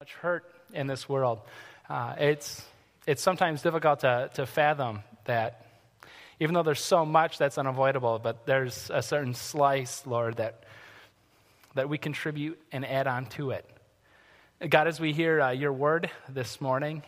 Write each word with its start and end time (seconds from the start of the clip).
much 0.00 0.12
hurt 0.12 0.44
in 0.74 0.86
this 0.86 1.08
world. 1.08 1.40
Uh, 1.88 2.14
it's, 2.18 2.62
it's 3.06 3.22
sometimes 3.22 3.62
difficult 3.62 4.00
to, 4.00 4.28
to 4.34 4.44
fathom 4.44 5.00
that 5.24 5.64
even 6.38 6.52
though 6.52 6.62
there's 6.62 6.82
so 6.82 7.06
much 7.06 7.38
that's 7.38 7.56
unavoidable, 7.56 8.18
but 8.18 8.44
there's 8.44 8.90
a 8.92 9.00
certain 9.00 9.32
slice, 9.32 10.06
Lord, 10.06 10.36
that, 10.36 10.64
that 11.76 11.88
we 11.88 11.96
contribute 11.96 12.60
and 12.72 12.84
add 12.84 13.06
on 13.06 13.24
to 13.36 13.52
it. 13.52 13.64
God, 14.68 14.86
as 14.86 15.00
we 15.00 15.14
hear 15.14 15.40
uh, 15.40 15.52
your 15.52 15.72
word 15.72 16.10
this 16.28 16.60
morning 16.60 17.02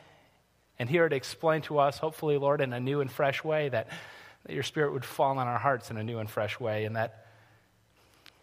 and 0.79 0.89
hear 0.89 1.05
it 1.05 1.13
explained 1.13 1.65
to 1.65 1.81
us, 1.81 1.99
hopefully, 1.99 2.39
Lord, 2.39 2.63
in 2.63 2.73
a 2.73 2.81
new 2.81 3.03
and 3.03 3.13
fresh 3.13 3.45
way, 3.45 3.69
that, 3.69 3.89
that 4.47 4.55
your 4.55 4.63
spirit 4.63 4.95
would 4.95 5.05
fall 5.05 5.37
on 5.37 5.47
our 5.47 5.59
hearts 5.59 5.91
in 5.91 5.99
a 5.99 6.03
new 6.03 6.21
and 6.21 6.31
fresh 6.31 6.59
way, 6.59 6.87
and 6.87 6.97
that, 6.97 7.27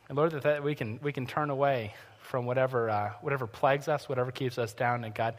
and 0.08 0.16
Lord, 0.16 0.34
that, 0.34 0.44
that 0.44 0.64
we, 0.64 0.76
can, 0.76 1.00
we 1.02 1.12
can 1.12 1.26
turn 1.26 1.50
away 1.50 1.96
from 2.26 2.46
whatever, 2.46 2.90
uh, 2.90 3.12
whatever 3.22 3.48
plagues 3.48 3.88
us, 3.88 4.10
whatever 4.10 4.32
keeps 4.32 4.58
us 4.58 4.74
down, 4.74 5.04
and 5.04 5.14
God, 5.14 5.36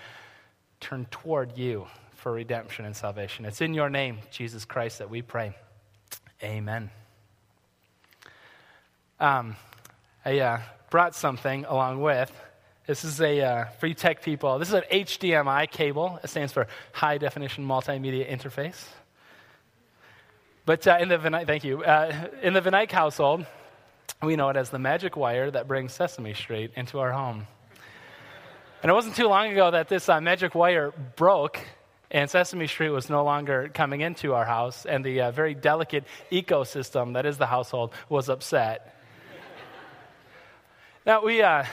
turn 0.80 1.06
toward 1.10 1.59
you 1.59 1.87
for 2.15 2.33
redemption 2.33 2.84
and 2.84 2.97
salvation. 2.97 3.45
It's 3.45 3.60
in 3.60 3.74
your 3.74 3.91
name, 3.91 4.19
Jesus 4.30 4.65
Christ, 4.65 4.98
that 4.98 5.10
we 5.10 5.23
pray. 5.23 5.55
Amen. 6.43 6.91
Um, 9.20 9.57
I 10.24 10.38
uh, 10.41 10.60
brought 10.91 11.15
something 11.15 11.65
along 11.65 12.01
with. 12.01 12.33
This 12.87 13.05
is 13.05 13.21
a, 13.21 13.41
uh, 13.41 13.65
for 13.80 13.87
you 13.87 13.95
tech 13.95 14.23
people, 14.23 14.59
this 14.59 14.68
is 14.68 14.74
an 14.74 14.84
HDMI 14.93 15.71
cable. 15.71 16.21
It 16.23 16.29
stands 16.29 16.52
for 16.52 16.68
High 16.93 17.18
Definition 17.18 17.66
Multimedia 17.66 18.30
Interface. 18.30 18.84
But 20.65 20.87
uh, 20.87 20.98
in 21.01 21.09
the 21.09 21.18
Venike, 21.18 21.46
thank 21.46 21.65
you. 21.65 21.82
Uh, 21.82 22.29
in 22.43 22.52
the 22.52 22.60
Venike 22.60 22.91
household, 22.91 23.46
we 24.23 24.37
know 24.37 24.48
it 24.48 24.56
as 24.56 24.70
the 24.70 24.79
magic 24.79 25.16
wire 25.16 25.51
that 25.51 25.69
brings 25.69 25.93
Sesame 25.93 26.34
Street 26.34 26.73
into 26.77 26.98
our 26.98 27.12
home. 27.12 27.47
And 28.83 28.91
it 28.91 28.95
wasn't 28.95 29.16
too 29.16 29.29
long 29.29 29.51
ago 29.52 29.70
that 29.70 29.88
this 29.88 30.09
uh, 30.09 30.20
magic 30.20 30.55
wire 30.55 30.93
broke 31.16 31.59
and 32.11 32.30
Sesame 32.30 32.66
Street 32.66 32.91
was 32.91 33.10
no 33.10 33.24
longer 33.24 33.68
coming 33.73 34.01
into 34.01 34.35
our 34.35 34.45
house, 34.45 34.87
and 34.87 35.05
the 35.05 35.23
uh, 35.23 35.30
very 35.32 35.55
delicate 35.55 36.05
ecosystem 36.30 37.15
that 37.15 37.27
is 37.27 37.37
the 37.37 37.46
household 37.46 37.93
was 38.09 38.29
upset. 38.29 38.95
now, 41.05 41.24
we, 41.24 41.43
uh, 41.43 41.65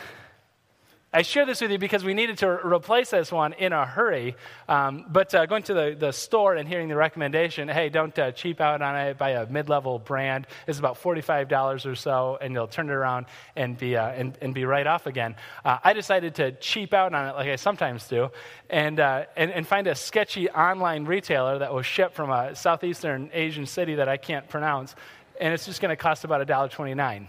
I 1.15 1.21
share 1.21 1.45
this 1.45 1.61
with 1.61 1.69
you 1.69 1.77
because 1.77 2.03
we 2.03 2.15
needed 2.15 2.39
to 2.39 2.47
re- 2.47 2.73
replace 2.73 3.11
this 3.11 3.31
one 3.31 3.53
in 3.53 3.71
a 3.71 3.85
hurry. 3.85 4.35
Um, 4.67 5.05
but 5.07 5.35
uh, 5.35 5.45
going 5.45 5.61
to 5.63 5.73
the, 5.75 5.95
the 5.97 6.11
store 6.11 6.55
and 6.55 6.67
hearing 6.67 6.87
the 6.87 6.95
recommendation, 6.95 7.67
hey, 7.67 7.89
don't 7.89 8.17
uh, 8.17 8.31
cheap 8.31 8.59
out 8.59 8.81
on 8.81 8.95
it, 8.95 9.19
buy 9.19 9.31
a 9.31 9.45
mid 9.45 9.69
level 9.69 9.99
brand. 9.99 10.47
It's 10.65 10.79
about 10.79 10.99
$45 10.99 11.85
or 11.85 11.93
so, 11.93 12.39
and 12.41 12.55
you'll 12.55 12.67
turn 12.67 12.89
it 12.89 12.93
around 12.93 13.27
and 13.55 13.77
be, 13.77 13.95
uh, 13.95 14.09
and, 14.09 14.35
and 14.41 14.55
be 14.55 14.65
right 14.65 14.87
off 14.87 15.05
again. 15.05 15.35
Uh, 15.63 15.77
I 15.83 15.93
decided 15.93 16.33
to 16.35 16.53
cheap 16.53 16.95
out 16.95 17.13
on 17.13 17.29
it 17.29 17.35
like 17.35 17.47
I 17.47 17.57
sometimes 17.57 18.07
do 18.07 18.31
and, 18.71 18.99
uh, 18.99 19.25
and, 19.37 19.51
and 19.51 19.67
find 19.67 19.85
a 19.85 19.93
sketchy 19.93 20.49
online 20.49 21.05
retailer 21.05 21.59
that 21.59 21.71
was 21.71 21.85
shipped 21.85 22.15
from 22.15 22.31
a 22.31 22.55
southeastern 22.55 23.29
Asian 23.33 23.67
city 23.67 23.93
that 23.95 24.09
I 24.09 24.17
can't 24.17 24.49
pronounce, 24.49 24.95
and 25.39 25.53
it's 25.53 25.67
just 25.67 25.79
going 25.79 25.91
to 25.91 25.95
cost 25.95 26.23
about 26.23 26.45
$1.29 26.47 27.27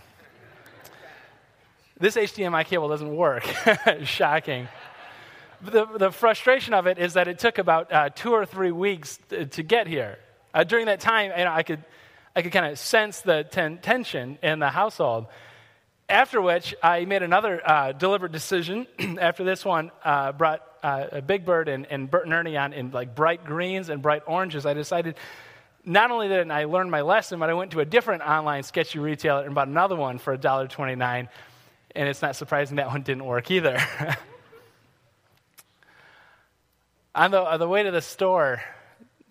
this 2.05 2.17
HDMI 2.17 2.67
cable 2.67 2.91
doesn't 2.91 3.17
work. 3.17 3.45
Shocking. 4.03 4.69
The, 5.63 5.87
the 5.87 6.11
frustration 6.11 6.75
of 6.75 6.87
it 6.87 6.99
is 6.99 7.15
that 7.15 7.29
it 7.29 7.39
took 7.39 7.57
about 7.57 7.91
uh, 7.91 8.11
two 8.11 8.33
or 8.33 8.45
three 8.45 8.73
weeks 8.73 9.19
to, 9.31 9.47
to 9.47 9.63
get 9.63 9.87
here. 9.87 10.19
Uh, 10.53 10.65
during 10.65 10.85
that 10.87 11.01
time, 11.01 11.33
you 11.35 11.45
know, 11.45 11.51
I 11.51 11.63
could, 11.63 11.83
I 12.37 12.43
could 12.43 12.53
kind 12.53 12.67
of 12.67 12.79
sense 12.79 13.23
the 13.23 13.45
ten- 13.45 13.79
tension 13.79 14.37
in 14.43 14.59
the 14.59 14.69
household. 14.69 15.29
After 16.07 16.43
which, 16.43 16.75
I 16.83 17.07
made 17.07 17.23
another 17.23 17.63
uh, 17.67 17.93
deliberate 17.93 18.33
decision. 18.33 18.87
After 19.19 19.43
this 19.43 19.65
one 19.65 19.91
uh, 20.05 20.33
brought 20.33 20.61
uh, 20.83 21.23
Big 21.23 21.47
Bird 21.47 21.71
and, 21.71 21.87
and 21.87 22.11
Bert 22.11 22.27
and 22.27 22.35
Ernie 22.35 22.59
on 22.59 22.75
in 22.75 22.91
like 22.91 23.15
bright 23.15 23.47
greens 23.47 23.89
and 23.89 24.03
bright 24.03 24.25
oranges, 24.27 24.67
I 24.67 24.75
decided 24.75 25.15
not 25.87 26.11
only 26.11 26.29
did 26.29 26.51
I 26.51 26.67
learn 26.67 26.91
my 26.91 27.01
lesson, 27.01 27.39
but 27.39 27.49
I 27.49 27.55
went 27.55 27.71
to 27.71 27.81
a 27.81 27.87
different 27.87 28.23
online 28.23 28.63
sketchy 28.63 28.99
retailer 28.99 29.47
and 29.47 29.55
bought 29.55 29.69
another 29.69 29.97
one 29.97 30.19
for 30.19 30.37
$1.29 30.37 31.29
and 31.95 32.09
it's 32.09 32.23
not 32.23 32.37
surprising 32.37 32.77
that 32.77 32.89
one 32.89 33.03
didn't 33.03 33.25
work 33.25 33.51
either. 33.51 33.79
on, 37.15 37.31
the, 37.31 37.41
on 37.41 37.59
the 37.59 37.69
way 37.69 37.83
to 37.83 37.91
the 37.91 38.03
store 38.03 38.63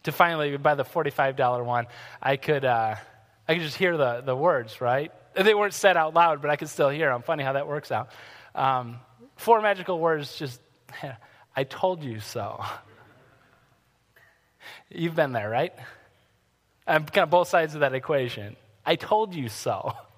to 0.03 0.11
finally 0.11 0.55
buy 0.57 0.75
the 0.75 0.85
$45 0.85 1.65
one, 1.65 1.87
I 2.21 2.37
could, 2.37 2.65
uh, 2.65 2.95
I 3.47 3.53
could 3.53 3.63
just 3.63 3.77
hear 3.77 3.97
the, 3.97 4.21
the 4.21 4.35
words, 4.35 4.81
right? 4.81 5.11
They 5.35 5.53
weren't 5.53 5.73
said 5.73 5.97
out 5.97 6.13
loud, 6.13 6.41
but 6.41 6.51
I 6.51 6.55
could 6.55 6.69
still 6.69 6.89
hear 6.89 7.09
them. 7.09 7.21
Funny 7.21 7.43
how 7.43 7.53
that 7.53 7.67
works 7.67 7.91
out. 7.91 8.09
Um, 8.55 8.97
four 9.35 9.61
magical 9.61 9.99
words 9.99 10.37
just, 10.37 10.61
I 11.55 11.63
told 11.63 12.03
you 12.03 12.19
so. 12.19 12.63
You've 14.89 15.15
been 15.15 15.31
there, 15.31 15.49
right? 15.49 15.73
I'm 16.85 17.05
kind 17.05 17.23
of 17.23 17.29
both 17.29 17.47
sides 17.47 17.73
of 17.73 17.81
that 17.81 17.93
equation. 17.93 18.55
I 18.85 18.95
told 18.95 19.33
you 19.33 19.49
so. 19.49 19.93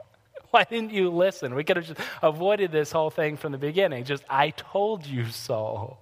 Why 0.56 0.64
didn't 0.64 0.94
you 0.94 1.10
listen? 1.10 1.54
We 1.54 1.66
could 1.66 1.76
have 1.76 1.86
just 1.86 2.00
avoided 2.24 2.72
this 2.72 2.90
whole 2.90 3.10
thing 3.10 3.36
from 3.36 3.52
the 3.52 3.58
beginning. 3.58 4.06
Just, 4.06 4.24
I 4.30 4.52
told 4.52 5.06
you 5.06 5.26
so. 5.26 5.98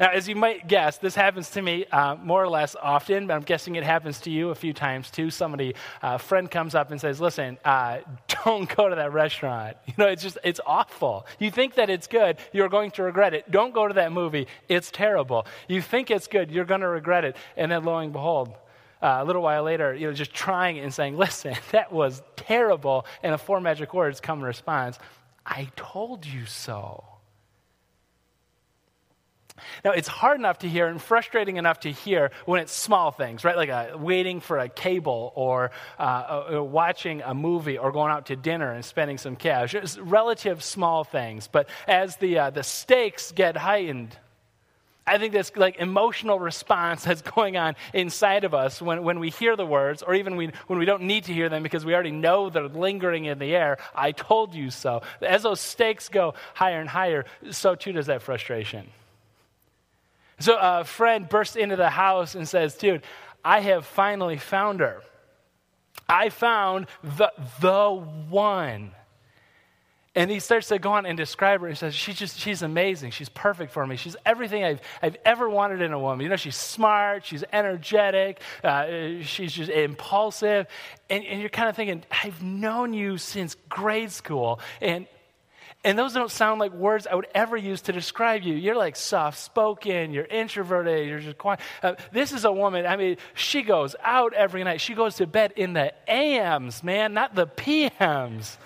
Now, 0.00 0.10
as 0.10 0.28
you 0.28 0.34
might 0.34 0.66
guess, 0.66 0.98
this 0.98 1.14
happens 1.14 1.50
to 1.50 1.62
me 1.62 1.86
uh, 1.92 2.16
more 2.16 2.42
or 2.42 2.48
less 2.48 2.74
often, 2.74 3.28
but 3.28 3.34
I'm 3.34 3.42
guessing 3.42 3.76
it 3.76 3.84
happens 3.84 4.18
to 4.22 4.32
you 4.32 4.50
a 4.50 4.56
few 4.56 4.72
times 4.72 5.12
too. 5.12 5.30
Somebody, 5.30 5.76
a 6.02 6.06
uh, 6.06 6.18
friend 6.18 6.50
comes 6.50 6.74
up 6.74 6.90
and 6.90 7.00
says, 7.00 7.20
Listen, 7.20 7.56
uh, 7.64 7.98
don't 8.44 8.68
go 8.76 8.88
to 8.88 8.96
that 8.96 9.12
restaurant. 9.12 9.76
You 9.86 9.94
know, 9.96 10.08
it's 10.08 10.24
just, 10.24 10.38
it's 10.42 10.60
awful. 10.66 11.28
You 11.38 11.52
think 11.52 11.76
that 11.76 11.88
it's 11.88 12.08
good, 12.08 12.38
you're 12.52 12.68
going 12.68 12.90
to 12.92 13.04
regret 13.04 13.32
it. 13.32 13.48
Don't 13.48 13.72
go 13.72 13.86
to 13.86 13.94
that 13.94 14.10
movie, 14.10 14.48
it's 14.68 14.90
terrible. 14.90 15.46
You 15.68 15.82
think 15.82 16.10
it's 16.10 16.26
good, 16.26 16.50
you're 16.50 16.64
going 16.64 16.80
to 16.80 16.88
regret 16.88 17.24
it. 17.24 17.36
And 17.56 17.70
then 17.70 17.84
lo 17.84 17.98
and 17.98 18.12
behold, 18.12 18.54
uh, 19.02 19.18
a 19.20 19.24
little 19.24 19.42
while 19.42 19.62
later, 19.62 19.94
you 19.94 20.06
know, 20.06 20.12
just 20.12 20.32
trying 20.32 20.76
it 20.76 20.80
and 20.80 20.92
saying, 20.92 21.16
listen, 21.16 21.54
that 21.72 21.92
was 21.92 22.22
terrible. 22.36 23.06
And 23.22 23.32
the 23.32 23.38
four 23.38 23.60
magic 23.60 23.94
words 23.94 24.20
come 24.20 24.40
in 24.40 24.44
response 24.44 24.98
I 25.44 25.68
told 25.74 26.26
you 26.26 26.46
so. 26.46 27.04
Now, 29.84 29.92
it's 29.92 30.08
hard 30.08 30.38
enough 30.38 30.60
to 30.60 30.68
hear 30.68 30.86
and 30.86 31.00
frustrating 31.00 31.56
enough 31.56 31.80
to 31.80 31.90
hear 31.90 32.30
when 32.46 32.60
it's 32.60 32.72
small 32.72 33.10
things, 33.10 33.44
right? 33.44 33.56
Like 33.56 33.68
a, 33.68 33.94
uh, 33.94 33.98
waiting 33.98 34.40
for 34.40 34.58
a 34.58 34.68
cable 34.68 35.32
or 35.34 35.70
uh, 35.98 36.60
watching 36.62 37.22
a 37.22 37.34
movie 37.34 37.78
or 37.78 37.92
going 37.92 38.10
out 38.10 38.26
to 38.26 38.36
dinner 38.36 38.72
and 38.72 38.84
spending 38.84 39.18
some 39.18 39.36
cash. 39.36 39.74
It's 39.74 39.98
relative 39.98 40.62
small 40.62 41.04
things. 41.04 41.48
But 41.48 41.68
as 41.86 42.16
the, 42.16 42.38
uh, 42.38 42.50
the 42.50 42.62
stakes 42.62 43.32
get 43.32 43.56
heightened, 43.56 44.16
I 45.06 45.18
think 45.18 45.32
this 45.32 45.52
like 45.56 45.76
emotional 45.78 46.38
response 46.38 47.04
that's 47.04 47.22
going 47.22 47.56
on 47.56 47.76
inside 47.92 48.44
of 48.44 48.54
us 48.54 48.80
when, 48.80 49.02
when 49.02 49.18
we 49.18 49.30
hear 49.30 49.56
the 49.56 49.66
words, 49.66 50.02
or 50.02 50.14
even 50.14 50.36
we, 50.36 50.50
when 50.66 50.78
we 50.78 50.84
don't 50.84 51.02
need 51.02 51.24
to 51.24 51.32
hear 51.32 51.48
them 51.48 51.62
because 51.62 51.84
we 51.84 51.94
already 51.94 52.10
know 52.10 52.50
they're 52.50 52.68
lingering 52.68 53.24
in 53.24 53.38
the 53.38 53.54
air. 53.54 53.78
I 53.94 54.12
told 54.12 54.54
you 54.54 54.70
so. 54.70 55.02
As 55.20 55.42
those 55.42 55.60
stakes 55.60 56.08
go 56.08 56.34
higher 56.54 56.80
and 56.80 56.88
higher, 56.88 57.24
so 57.50 57.74
too 57.74 57.92
does 57.92 58.06
that 58.06 58.22
frustration. 58.22 58.88
So 60.38 60.56
a 60.58 60.84
friend 60.84 61.28
bursts 61.28 61.56
into 61.56 61.76
the 61.76 61.90
house 61.90 62.34
and 62.34 62.48
says, 62.48 62.74
Dude, 62.74 63.02
I 63.44 63.60
have 63.60 63.84
finally 63.84 64.38
found 64.38 64.80
her. 64.80 65.02
I 66.08 66.30
found 66.30 66.86
the, 67.02 67.32
the 67.60 67.90
one. 67.90 68.92
And 70.16 70.28
he 70.28 70.40
starts 70.40 70.68
to 70.68 70.78
go 70.80 70.92
on 70.92 71.06
and 71.06 71.16
describe 71.16 71.60
her 71.60 71.68
and 71.68 71.78
says, 71.78 71.94
she's 71.94 72.16
just, 72.16 72.40
she's 72.40 72.62
amazing. 72.62 73.12
She's 73.12 73.28
perfect 73.28 73.72
for 73.72 73.86
me. 73.86 73.94
She's 73.94 74.16
everything 74.26 74.64
I've, 74.64 74.80
I've 75.00 75.16
ever 75.24 75.48
wanted 75.48 75.82
in 75.82 75.92
a 75.92 75.98
woman. 76.00 76.24
You 76.24 76.28
know, 76.28 76.36
she's 76.36 76.56
smart, 76.56 77.24
she's 77.24 77.44
energetic, 77.52 78.40
uh, 78.64 78.86
she's 79.22 79.52
just 79.52 79.70
impulsive. 79.70 80.66
And, 81.08 81.24
and 81.24 81.40
you're 81.40 81.48
kind 81.48 81.68
of 81.68 81.76
thinking, 81.76 82.02
I've 82.10 82.42
known 82.42 82.92
you 82.92 83.18
since 83.18 83.54
grade 83.68 84.10
school. 84.10 84.58
And, 84.80 85.06
and 85.84 85.96
those 85.96 86.12
don't 86.12 86.30
sound 86.30 86.58
like 86.58 86.72
words 86.72 87.06
I 87.06 87.14
would 87.14 87.28
ever 87.32 87.56
use 87.56 87.82
to 87.82 87.92
describe 87.92 88.42
you. 88.42 88.54
You're 88.54 88.76
like 88.76 88.96
soft 88.96 89.38
spoken, 89.38 90.12
you're 90.12 90.24
introverted, 90.24 91.08
you're 91.08 91.20
just 91.20 91.38
quiet. 91.38 91.60
Uh, 91.84 91.94
this 92.12 92.32
is 92.32 92.44
a 92.44 92.52
woman, 92.52 92.84
I 92.84 92.96
mean, 92.96 93.16
she 93.34 93.62
goes 93.62 93.94
out 94.02 94.34
every 94.34 94.64
night. 94.64 94.80
She 94.80 94.94
goes 94.94 95.14
to 95.16 95.26
bed 95.28 95.52
in 95.54 95.72
the 95.72 95.92
AMs, 96.10 96.82
man, 96.82 97.14
not 97.14 97.36
the 97.36 97.46
PMs. 97.46 98.56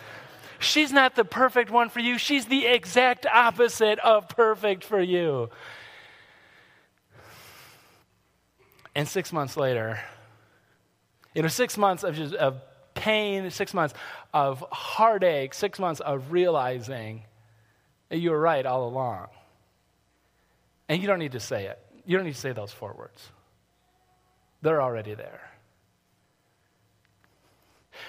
She's 0.65 0.93
not 0.93 1.15
the 1.15 1.25
perfect 1.25 1.71
one 1.71 1.89
for 1.89 2.01
you. 2.01 2.19
She's 2.19 2.47
the 2.47 2.67
exact 2.67 3.27
opposite 3.27 3.99
of 4.01 4.29
perfect 4.29 4.85
for 4.85 5.01
you. 5.01 5.51
And 8.95 9.07
six 9.09 9.33
months 9.33 9.57
later, 9.57 10.01
you 11.35 11.43
know, 11.43 11.49
six 11.49 11.77
months 11.77 12.05
of 12.05 12.15
just 12.15 12.35
of 12.35 12.61
pain, 12.95 13.51
six 13.51 13.75
months 13.75 13.95
of 14.33 14.65
heartache, 14.71 15.53
six 15.53 15.79
months 15.79 16.01
of 16.01 16.33
realizing 16.33 17.25
that 18.09 18.19
you 18.19 18.31
were 18.31 18.41
right 18.41 18.65
all 18.65 18.89
along. 18.89 19.27
And 20.89 21.01
you 21.01 21.09
don't 21.09 21.19
need 21.19 21.33
to 21.33 21.41
say 21.41 21.67
it. 21.67 21.79
You 22.07 22.17
don't 22.17 22.27
need 22.27 22.35
to 22.35 22.41
say 22.41 22.53
those 22.53 22.71
four 22.71 22.95
words. 22.97 23.29
They're 24.63 24.81
already 24.81 25.15
there. 25.15 25.51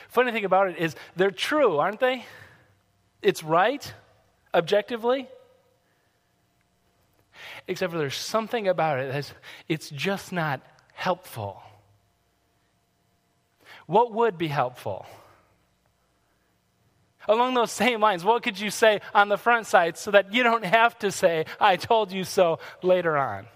Funny 0.10 0.32
thing 0.32 0.46
about 0.46 0.70
it 0.70 0.78
is 0.78 0.96
they're 1.16 1.32
true, 1.32 1.78
aren't 1.78 2.00
they? 2.00 2.26
It's 3.26 3.44
right, 3.44 3.92
objectively. 4.54 5.28
Except 7.68 7.92
for 7.92 7.98
there's 7.98 8.14
something 8.14 8.68
about 8.68 9.00
it 9.00 9.12
that's 9.12 9.34
it's 9.68 9.90
just 9.90 10.32
not 10.32 10.62
helpful. 10.94 11.64
What 13.88 14.14
would 14.14 14.38
be 14.38 14.48
helpful? 14.48 15.08
Along 17.28 17.56
those 17.56 17.72
same 17.72 18.00
lines, 18.00 18.24
what 18.24 18.44
could 18.44 18.60
you 18.60 18.70
say 18.70 19.02
on 19.16 19.30
the 19.30 19.38
front 19.38 19.66
side 19.66 19.98
so 19.98 20.12
that 20.12 20.32
you 20.32 20.44
don't 20.44 20.64
have 20.64 20.96
to 21.00 21.12
say, 21.12 21.46
I 21.60 21.78
told 21.78 22.12
you 22.12 22.26
so 22.26 22.60
later 22.84 23.18
on? 23.18 23.48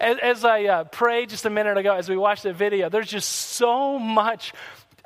As, 0.00 0.18
as 0.18 0.44
I 0.44 0.64
uh, 0.64 0.84
prayed 0.84 1.30
just 1.30 1.46
a 1.46 1.50
minute 1.50 1.78
ago, 1.78 1.94
as 1.94 2.08
we 2.08 2.16
watched 2.16 2.42
the 2.42 2.52
video, 2.52 2.88
there's 2.88 3.08
just 3.08 3.30
so 3.30 4.00
much 4.00 4.52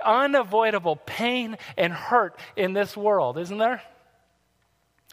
unavoidable 0.04 0.96
pain 0.96 1.56
and 1.76 1.92
hurt 1.92 2.38
in 2.56 2.72
this 2.72 2.96
world, 2.96 3.38
isn't 3.38 3.58
there? 3.58 3.82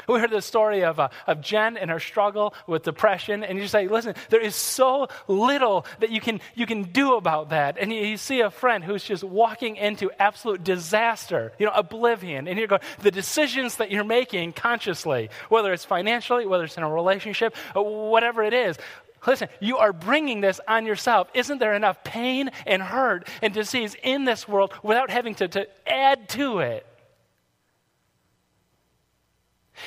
We 0.08 0.20
heard 0.20 0.32
the 0.32 0.42
story 0.42 0.84
of, 0.84 1.00
uh, 1.00 1.10
of 1.28 1.42
Jen 1.42 1.78
and 1.78 1.92
her 1.92 2.00
struggle 2.00 2.54
with 2.68 2.84
depression, 2.84 3.44
and 3.44 3.60
you 3.60 3.68
say, 3.68 3.88
listen, 3.88 4.16
there 4.30 4.40
is 4.40 4.56
so 4.56 5.08
little 5.28 5.86
that 6.00 6.10
you 6.10 6.22
can, 6.22 6.40
you 6.56 6.66
can 6.66 6.84
do 6.84 7.16
about 7.16 7.50
that. 7.50 7.78
And 7.78 7.92
you, 7.92 8.02
you 8.02 8.18
see 8.18 8.42
a 8.42 8.50
friend 8.50 8.84
who's 8.84 9.04
just 9.04 9.24
walking 9.24 9.76
into 9.76 10.10
absolute 10.18 10.64
disaster, 10.64 11.52
you 11.60 11.66
know, 11.66 11.74
oblivion. 11.74 12.48
And 12.48 12.58
you're 12.58 12.68
going, 12.68 12.82
the 13.00 13.12
decisions 13.12 13.76
that 13.78 13.92
you're 13.92 14.04
making 14.04 14.54
consciously, 14.54 15.30
whether 15.50 15.74
it's 15.74 15.86
financially, 15.86 16.46
whether 16.46 16.64
it's 16.64 16.78
in 16.78 16.84
a 16.84 16.90
relationship, 16.90 17.56
whatever 17.76 18.42
it 18.44 18.54
is, 18.54 18.78
Listen, 19.26 19.50
you 19.60 19.78
are 19.78 19.94
bringing 19.94 20.42
this 20.42 20.60
on 20.68 20.86
yourself. 20.86 21.30
Isn't 21.34 21.60
there 21.60 21.74
enough 21.74 22.04
pain 22.04 22.52
and 22.66 22.82
hurt 22.82 23.28
and 23.42 23.54
disease 23.54 23.96
in 24.04 24.26
this 24.26 24.48
world 24.48 24.74
without 24.84 25.10
having 25.10 25.36
to, 25.36 25.48
to 25.50 25.68
add 25.88 26.30
to 26.30 26.60
it? 26.60 26.86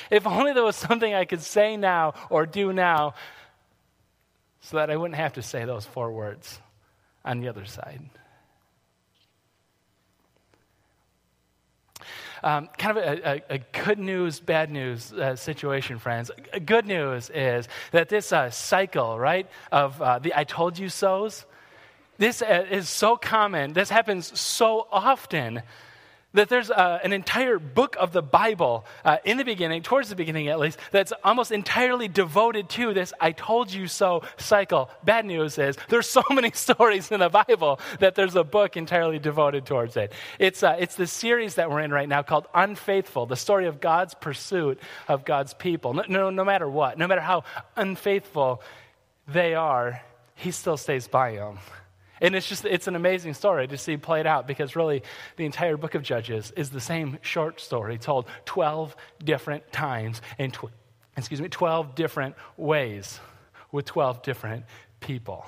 If 0.09 0.25
only 0.25 0.53
there 0.53 0.63
was 0.63 0.75
something 0.75 1.13
I 1.13 1.25
could 1.25 1.41
say 1.41 1.77
now 1.77 2.13
or 2.29 2.45
do 2.45 2.73
now 2.73 3.15
so 4.61 4.77
that 4.77 4.89
I 4.89 4.95
wouldn't 4.95 5.17
have 5.17 5.33
to 5.33 5.41
say 5.41 5.65
those 5.65 5.85
four 5.85 6.11
words 6.11 6.59
on 7.25 7.39
the 7.39 7.49
other 7.49 7.65
side. 7.65 8.01
Um, 12.43 12.67
kind 12.77 12.97
of 12.97 13.03
a, 13.03 13.29
a, 13.29 13.43
a, 13.55 13.57
good 13.85 13.97
news, 13.97 14.41
bad 14.41 14.69
news 14.69 15.13
uh, 15.13 15.37
situation, 15.37 15.97
friends. 15.97 16.29
Good 16.65 16.85
news 16.85 17.29
is 17.33 17.69
that 17.91 18.09
this 18.09 18.33
uh, 18.33 18.49
cycle, 18.49 19.17
right, 19.17 19.47
of 19.71 20.01
uh, 20.01 20.19
the 20.19 20.37
I 20.37 20.43
told 20.43 20.77
you 20.77 20.89
so's, 20.89 21.45
this 22.17 22.41
uh, 22.41 22.65
is 22.69 22.89
so 22.89 23.15
common. 23.15 23.71
This 23.71 23.89
happens 23.89 24.37
so 24.37 24.87
often 24.91 25.63
that 26.33 26.49
there's 26.49 26.71
uh, 26.71 26.99
an 27.03 27.13
entire 27.13 27.59
book 27.59 27.95
of 27.99 28.11
the 28.11 28.21
Bible 28.21 28.85
uh, 29.05 29.17
in 29.23 29.37
the 29.37 29.45
beginning, 29.45 29.83
towards 29.83 30.09
the 30.09 30.15
beginning 30.15 30.47
at 30.47 30.59
least, 30.59 30.79
that's 30.91 31.13
almost 31.23 31.51
entirely 31.51 32.07
devoted 32.07 32.69
to 32.69 32.93
this 32.93 33.13
I 33.19 33.31
told 33.31 33.71
you 33.71 33.87
so 33.87 34.23
cycle. 34.37 34.89
Bad 35.03 35.25
news 35.25 35.57
is 35.57 35.77
there's 35.89 36.07
so 36.07 36.23
many 36.31 36.51
stories 36.53 37.11
in 37.11 37.19
the 37.19 37.29
Bible 37.29 37.79
that 37.99 38.15
there's 38.15 38.35
a 38.35 38.43
book 38.43 38.77
entirely 38.77 39.19
devoted 39.19 39.65
towards 39.65 39.95
it. 39.97 40.13
It's, 40.39 40.63
uh, 40.63 40.75
it's 40.79 40.95
the 40.95 41.07
series 41.07 41.55
that 41.55 41.69
we're 41.69 41.81
in 41.81 41.91
right 41.91 42.09
now 42.09 42.23
called 42.23 42.47
Unfaithful, 42.53 43.25
the 43.25 43.35
story 43.35 43.67
of 43.67 43.79
God's 43.79 44.13
pursuit 44.13 44.79
of 45.07 45.25
God's 45.25 45.53
people. 45.53 45.93
No, 45.93 46.03
no, 46.07 46.29
no 46.29 46.45
matter 46.45 46.69
what, 46.69 46.97
no 46.97 47.07
matter 47.07 47.21
how 47.21 47.43
unfaithful 47.75 48.61
they 49.27 49.53
are, 49.53 50.01
He 50.35 50.51
still 50.51 50.77
stays 50.77 51.07
by 51.07 51.35
them. 51.35 51.59
And 52.23 52.35
it's 52.35 52.47
just, 52.47 52.63
it's 52.63 52.87
an 52.87 52.95
amazing 52.95 53.33
story 53.33 53.67
to 53.67 53.77
see 53.77 53.97
played 53.97 54.25
out 54.25 54.47
because 54.47 54.77
really 54.77 55.03
the 55.35 55.43
entire 55.43 55.75
book 55.75 55.93
of 55.93 56.03
Judges 56.03 56.51
is 56.55 56.69
the 56.69 56.79
same 56.79 57.19
short 57.21 57.59
story 57.59 57.97
told 57.97 58.27
12 58.45 58.95
different 59.21 59.69
times 59.73 60.21
in, 60.39 60.51
tw- 60.51 60.71
excuse 61.17 61.41
me, 61.41 61.49
12 61.49 61.95
different 61.95 62.35
ways 62.55 63.19
with 63.73 63.83
12 63.83 64.23
different 64.23 64.63
people. 65.01 65.45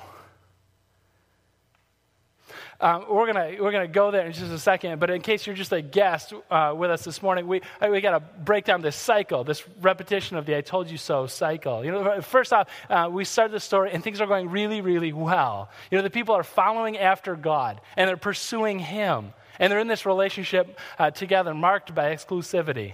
Um, 2.80 3.06
we're 3.10 3.31
going 3.31 3.62
we're 3.62 3.72
gonna 3.72 3.88
go 3.88 4.12
there 4.12 4.25
in 4.25 4.34
just 4.34 4.52
a 4.52 4.60
second, 4.60 5.00
but 5.00 5.10
in 5.10 5.22
case 5.22 5.46
you're 5.46 5.56
just 5.56 5.72
a 5.72 5.81
guest 5.81 6.34
uh, 6.50 6.74
with 6.75 6.92
us 6.92 7.04
this 7.04 7.22
morning, 7.22 7.48
we, 7.48 7.62
we 7.90 8.02
got 8.02 8.12
to 8.12 8.19
break 8.19 8.66
down 8.66 8.81
this 8.81 8.96
cycle, 8.96 9.44
this 9.44 9.63
repetition 9.81 10.38
of 10.38 10.46
the 10.46 10.57
I 10.57 10.62
told 10.62 10.90
you 10.90 10.98
so 10.98 11.28
cycle. 11.28 11.84
You 11.84 11.92
know, 11.92 12.22
first 12.22 12.54
off, 12.54 12.69
uh, 12.90 13.10
we 13.12 13.25
start 13.25 13.52
the 13.52 13.60
story 13.60 13.92
and 13.92 14.04
things 14.04 14.22
are 14.22 14.28
going 14.28 14.50
really, 14.50 14.81
really 14.81 15.13
well. 15.13 15.69
You 15.92 15.98
know, 15.98 16.04
the 16.04 16.10
people 16.10 16.36
are 16.36 16.44
following 16.44 16.98
after 16.98 17.36
God 17.36 17.81
and 17.96 18.07
they're 18.07 18.18
pursuing 18.18 18.80
Him. 18.80 19.34
And 19.58 19.72
they're 19.72 19.80
in 19.80 19.88
this 19.88 20.06
relationship 20.06 20.78
uh, 21.00 21.12
together 21.12 21.54
marked 21.54 21.96
by 21.96 22.13
exclusivity. 22.13 22.94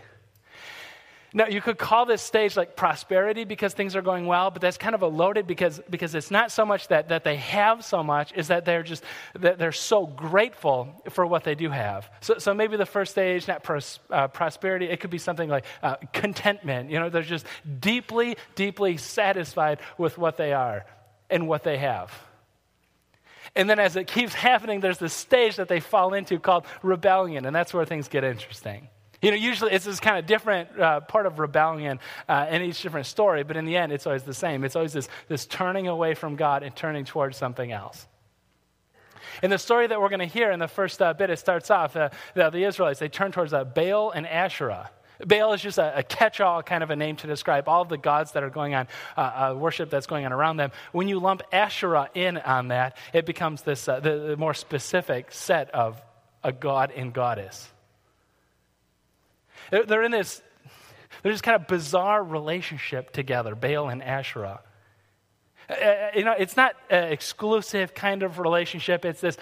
Now, 1.34 1.48
you 1.48 1.62
could 1.62 1.78
call 1.78 2.06
this 2.06 2.22
stage 2.22 2.58
like 2.58 2.76
prosperity 2.76 3.46
because 3.46 3.74
things 3.74 3.96
are 3.96 4.02
going 4.02 4.26
well, 4.26 4.52
but 4.52 4.62
that's 4.62 4.78
kind 4.78 4.94
of 4.94 5.02
a 5.02 5.08
loaded 5.08 5.48
because, 5.48 5.80
because 5.90 6.14
it's 6.14 6.30
not 6.30 6.52
so 6.52 6.66
much 6.66 6.90
that, 6.90 7.08
that 7.08 7.24
they 7.24 7.38
have 7.38 7.86
so 7.86 8.04
much, 8.04 8.34
is 8.34 8.50
that 8.50 8.66
they're 8.66 8.84
just 8.84 9.04
that 9.40 9.58
they're 9.58 9.72
so 9.72 10.06
grateful 10.06 11.02
for 11.10 11.26
what 11.26 11.46
they 11.46 11.56
do 11.56 11.70
have. 11.70 12.10
So, 12.20 12.38
so 12.38 12.54
maybe 12.54 12.76
the 12.76 12.86
first 12.86 13.12
stage, 13.12 13.48
not 13.48 13.64
pros, 13.64 14.00
uh, 14.10 14.28
prosperity, 14.28 14.88
it 14.88 15.00
could 15.00 15.10
be 15.10 15.18
something 15.18 15.48
like 15.48 15.64
uh, 15.82 15.96
contentment. 16.12 16.90
You 16.90 17.00
know, 17.00 17.10
they're 17.10 17.22
just 17.22 17.46
deeply, 17.80 18.36
deeply 18.56 18.98
satisfied 18.98 19.80
with 19.98 20.18
what 20.18 20.36
they 20.36 20.52
are 20.52 20.86
and 21.30 21.48
what 21.48 21.64
they 21.64 21.78
have. 21.78 22.12
And 23.56 23.70
then 23.70 23.80
as 23.80 23.96
it 23.96 24.08
keeps 24.08 24.34
happening, 24.50 24.82
there's 24.82 24.98
this 24.98 25.14
stage 25.14 25.56
that 25.56 25.70
they 25.70 25.80
fall 25.80 26.14
into 26.14 26.40
called 26.40 26.66
rebellion, 26.84 27.46
and 27.46 27.56
that's 27.56 27.74
where 27.74 27.86
things 27.86 28.10
get 28.10 28.26
interesting. 28.26 28.90
You 29.22 29.30
know, 29.30 29.38
usually 29.38 29.72
it's 29.72 29.86
this 29.86 30.00
kind 30.00 30.18
of 30.18 30.26
different 30.26 30.80
uh, 30.80 31.02
part 31.02 31.28
of 31.28 31.38
rebellion 31.38 32.00
uh, 32.28 32.48
in 32.50 32.64
each 32.64 32.82
different 32.82 33.06
story, 33.06 33.44
but 33.44 33.56
in 33.56 33.66
the 33.66 33.78
end, 33.78 33.92
it's 33.92 34.08
always 34.08 34.24
the 34.24 34.34
same. 34.34 34.64
It's 34.64 34.76
always 34.76 34.94
this, 34.94 35.08
this 35.28 35.46
turning 35.46 35.88
away 35.88 36.16
from 36.16 36.36
God 36.36 36.64
and 36.64 36.76
turning 36.76 37.06
towards 37.06 37.38
something 37.38 37.72
else. 37.72 38.08
In 39.44 39.50
the 39.50 39.58
story 39.58 39.88
that 39.88 40.02
we're 40.02 40.10
going 40.10 40.20
to 40.20 40.26
hear 40.26 40.52
in 40.52 40.60
the 40.60 40.68
first 40.68 41.02
uh, 41.02 41.14
bit, 41.14 41.30
it 41.30 41.40
starts 41.40 41.72
off 41.72 41.96
uh, 41.96 42.10
the, 42.34 42.50
the, 42.50 42.64
Israelites, 42.64 43.00
they 43.00 43.10
turn 43.10 43.32
towards 43.32 43.54
uh, 43.54 43.64
Baal 43.64 44.12
and 44.12 44.28
Asherah. 44.28 44.90
Baal 45.26 45.54
is 45.54 45.62
just 45.62 45.78
a, 45.78 46.00
a 46.00 46.04
catch 46.04 46.42
all 46.42 46.64
kind 46.64 46.84
of 46.84 46.90
a 46.90 46.96
name 46.96 47.16
to 47.18 47.28
describe 47.28 47.70
all 47.70 47.86
the 47.86 47.98
gods 47.98 48.32
that 48.34 48.44
are 48.44 48.50
going 48.50 48.74
on, 48.74 48.88
uh, 49.16 49.22
uh, 49.22 49.56
worship 49.56 49.90
that's 49.90 50.08
going 50.08 50.26
on 50.26 50.34
around 50.34 50.58
them. 50.58 50.72
When 50.92 51.08
you 51.08 51.20
lump 51.20 51.44
Asherah 51.52 52.10
in 52.14 52.38
on 52.38 52.70
that, 52.70 52.98
it 53.14 53.26
becomes 53.26 53.62
this 53.62 53.88
uh, 53.88 54.00
the, 54.00 54.18
the, 54.18 54.38
more 54.38 54.56
specific 54.56 55.32
set 55.32 55.70
of 55.72 56.02
a 56.44 56.52
god 56.52 56.92
and 56.96 57.14
goddess. 57.14 57.71
They're, 59.72 59.86
they're 59.86 60.04
in 60.04 60.12
this, 60.12 60.42
they're 61.24 61.32
just 61.32 61.44
kind 61.44 61.60
of 61.60 61.68
bizarre 61.68 62.24
relationship 62.24 63.12
together, 63.12 63.56
Baal 63.56 63.90
and 63.90 64.04
Asherah. 64.04 64.62
Uh, 65.70 65.74
uh, 65.74 66.12
you 66.16 66.24
know, 66.24 66.36
it's 66.38 66.56
not 66.58 66.76
an 66.90 67.12
exclusive 67.12 67.96
kind 67.96 68.22
of 68.22 68.38
relationship. 68.38 69.06
It's 69.06 69.22
this, 69.22 69.38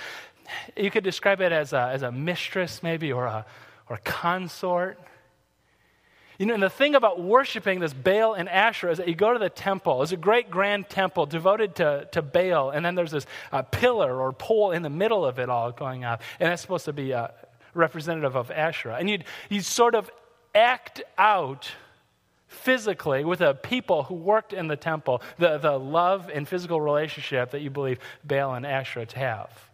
you 0.77 0.91
could 0.91 1.03
describe 1.03 1.41
it 1.41 1.51
as 1.51 1.73
a, 1.73 1.89
as 1.91 2.03
a 2.03 2.11
mistress, 2.11 2.81
maybe, 2.81 3.11
or 3.11 3.25
a, 3.25 3.45
or 3.89 3.97
a 3.97 3.99
consort. 3.99 4.99
You 6.37 6.45
know, 6.45 6.53
and 6.53 6.63
the 6.63 6.69
thing 6.69 6.95
about 6.95 7.21
worshiping 7.21 7.81
this 7.81 7.93
Baal 7.93 8.33
and 8.33 8.47
Asherah 8.47 8.93
is 8.93 8.99
that 8.99 9.09
you 9.09 9.15
go 9.15 9.33
to 9.33 9.39
the 9.39 9.49
temple. 9.49 10.01
It's 10.03 10.13
a 10.13 10.17
great 10.17 10.49
grand 10.49 10.87
temple 10.87 11.25
devoted 11.25 11.75
to, 11.75 12.07
to 12.13 12.21
Baal, 12.21 12.69
and 12.69 12.85
then 12.85 12.95
there's 12.95 13.11
this 13.11 13.25
uh, 13.51 13.63
pillar 13.63 14.21
or 14.21 14.31
pole 14.31 14.71
in 14.71 14.81
the 14.81 14.89
middle 14.89 15.25
of 15.25 15.37
it 15.37 15.49
all 15.49 15.71
going 15.71 16.05
up, 16.05 16.21
and 16.39 16.49
that's 16.49 16.61
supposed 16.61 16.85
to 16.85 16.93
be 16.93 17.13
uh, 17.13 17.27
representative 17.73 18.35
of 18.35 18.51
Asherah. 18.51 18.97
And 18.97 19.09
you'd, 19.09 19.25
you'd 19.49 19.65
sort 19.65 19.95
of 19.95 20.09
act 20.53 21.01
out 21.17 21.71
physically 22.47 23.23
with 23.23 23.41
a 23.41 23.53
people 23.53 24.03
who 24.03 24.15
worked 24.15 24.53
in 24.53 24.67
the 24.67 24.75
temple 24.75 25.21
the, 25.37 25.59
the 25.59 25.77
love 25.77 26.29
and 26.33 26.47
physical 26.47 26.81
relationship 26.81 27.51
that 27.51 27.61
you 27.61 27.69
believe 27.69 27.99
Baal 28.23 28.55
and 28.55 28.65
Asherah 28.65 29.05
to 29.05 29.19
have. 29.19 29.69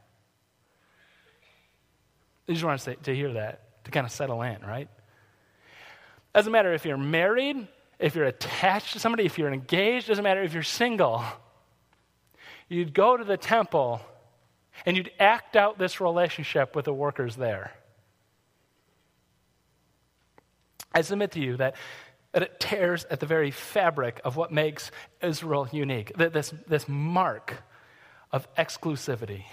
You 2.48 2.54
just 2.54 2.66
want 2.66 2.80
to, 2.82 2.96
to 2.96 3.16
hear 3.16 3.34
that, 3.34 3.84
to 3.86 3.92
kind 3.92 4.06
of 4.06 4.12
settle 4.12 4.42
in, 4.42 4.62
right? 4.62 4.90
Doesn't 6.34 6.52
matter 6.52 6.74
if 6.74 6.86
you're 6.86 6.98
married, 6.98 7.68
if 7.98 8.14
you're 8.14 8.26
attached 8.26 8.94
to 8.94 9.00
somebody, 9.00 9.26
if 9.26 9.38
you're 9.38 9.52
engaged, 9.52 10.08
doesn't 10.08 10.24
matter 10.24 10.44
if 10.44 10.54
you're 10.54 10.62
single. 10.62 11.24
You'd 12.68 12.94
go 12.94 13.16
to 13.16 13.24
the 13.24 13.38
temple 13.38 14.02
and 14.86 14.98
you'd 14.98 15.12
act 15.20 15.56
out 15.56 15.78
this 15.78 16.02
relationship 16.02 16.76
with 16.76 16.86
the 16.86 16.94
workers 16.94 17.38
there. 17.38 17.72
I 20.96 21.02
submit 21.02 21.32
to 21.32 21.42
you 21.42 21.58
that, 21.58 21.76
that 22.32 22.42
it 22.42 22.60
tears 22.60 23.06
at 23.12 23.20
the 23.20 23.26
very 23.26 23.52
fabric 23.52 24.22
of 24.24 24.38
what 24.38 24.52
makes 24.52 24.92
Israel 25.22 25.68
unique. 25.72 26.14
This, 26.16 26.54
this 26.68 26.88
mark 26.88 27.62
of 28.32 28.48
exclusivity 28.56 29.44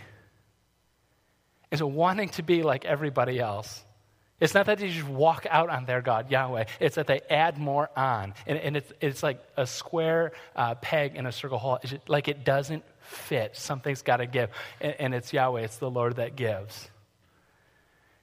is 1.72 1.82
wanting 1.82 2.28
to 2.30 2.44
be 2.44 2.62
like 2.62 2.84
everybody 2.84 3.40
else. 3.40 3.84
It's 4.38 4.54
not 4.54 4.66
that 4.66 4.78
they 4.78 4.88
just 4.88 5.06
walk 5.06 5.46
out 5.50 5.68
on 5.68 5.84
their 5.84 6.00
God, 6.00 6.30
Yahweh. 6.30 6.64
It's 6.80 6.96
that 6.96 7.06
they 7.06 7.20
add 7.30 7.58
more 7.58 7.90
on. 7.96 8.34
And, 8.46 8.58
and 8.58 8.76
it's, 8.76 8.92
it's 9.00 9.22
like 9.22 9.42
a 9.56 9.66
square 9.66 10.32
uh, 10.54 10.76
peg 10.76 11.16
in 11.16 11.26
a 11.26 11.32
circle 11.32 11.58
hole. 11.58 11.78
Just, 11.84 12.08
like 12.08 12.28
it 12.28 12.44
doesn't 12.44 12.84
fit. 13.00 13.56
Something's 13.56 14.02
got 14.02 14.18
to 14.18 14.26
give. 14.26 14.50
And, 14.80 14.94
and 14.98 15.14
it's 15.14 15.32
Yahweh, 15.32 15.62
it's 15.62 15.78
the 15.78 15.90
Lord 15.90 16.16
that 16.16 16.36
gives 16.36 16.88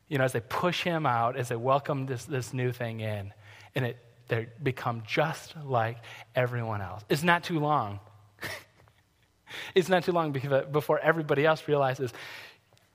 you 0.09 0.17
know, 0.17 0.25
as 0.25 0.33
they 0.33 0.41
push 0.41 0.83
him 0.83 1.05
out, 1.05 1.37
as 1.37 1.49
they 1.49 1.55
welcome 1.55 2.05
this, 2.05 2.25
this 2.25 2.53
new 2.53 2.71
thing 2.71 2.99
in, 2.99 3.33
and 3.75 3.85
it 3.85 3.97
they 4.29 4.47
become 4.61 5.03
just 5.05 5.55
like 5.65 5.97
everyone 6.35 6.81
else. 6.81 7.03
It's 7.09 7.23
not 7.23 7.43
too 7.43 7.59
long. 7.59 7.99
it's 9.75 9.89
not 9.89 10.03
too 10.03 10.13
long 10.13 10.35
uh, 10.37 10.61
before 10.71 10.99
everybody 10.99 11.45
else 11.45 11.67
realizes, 11.67 12.13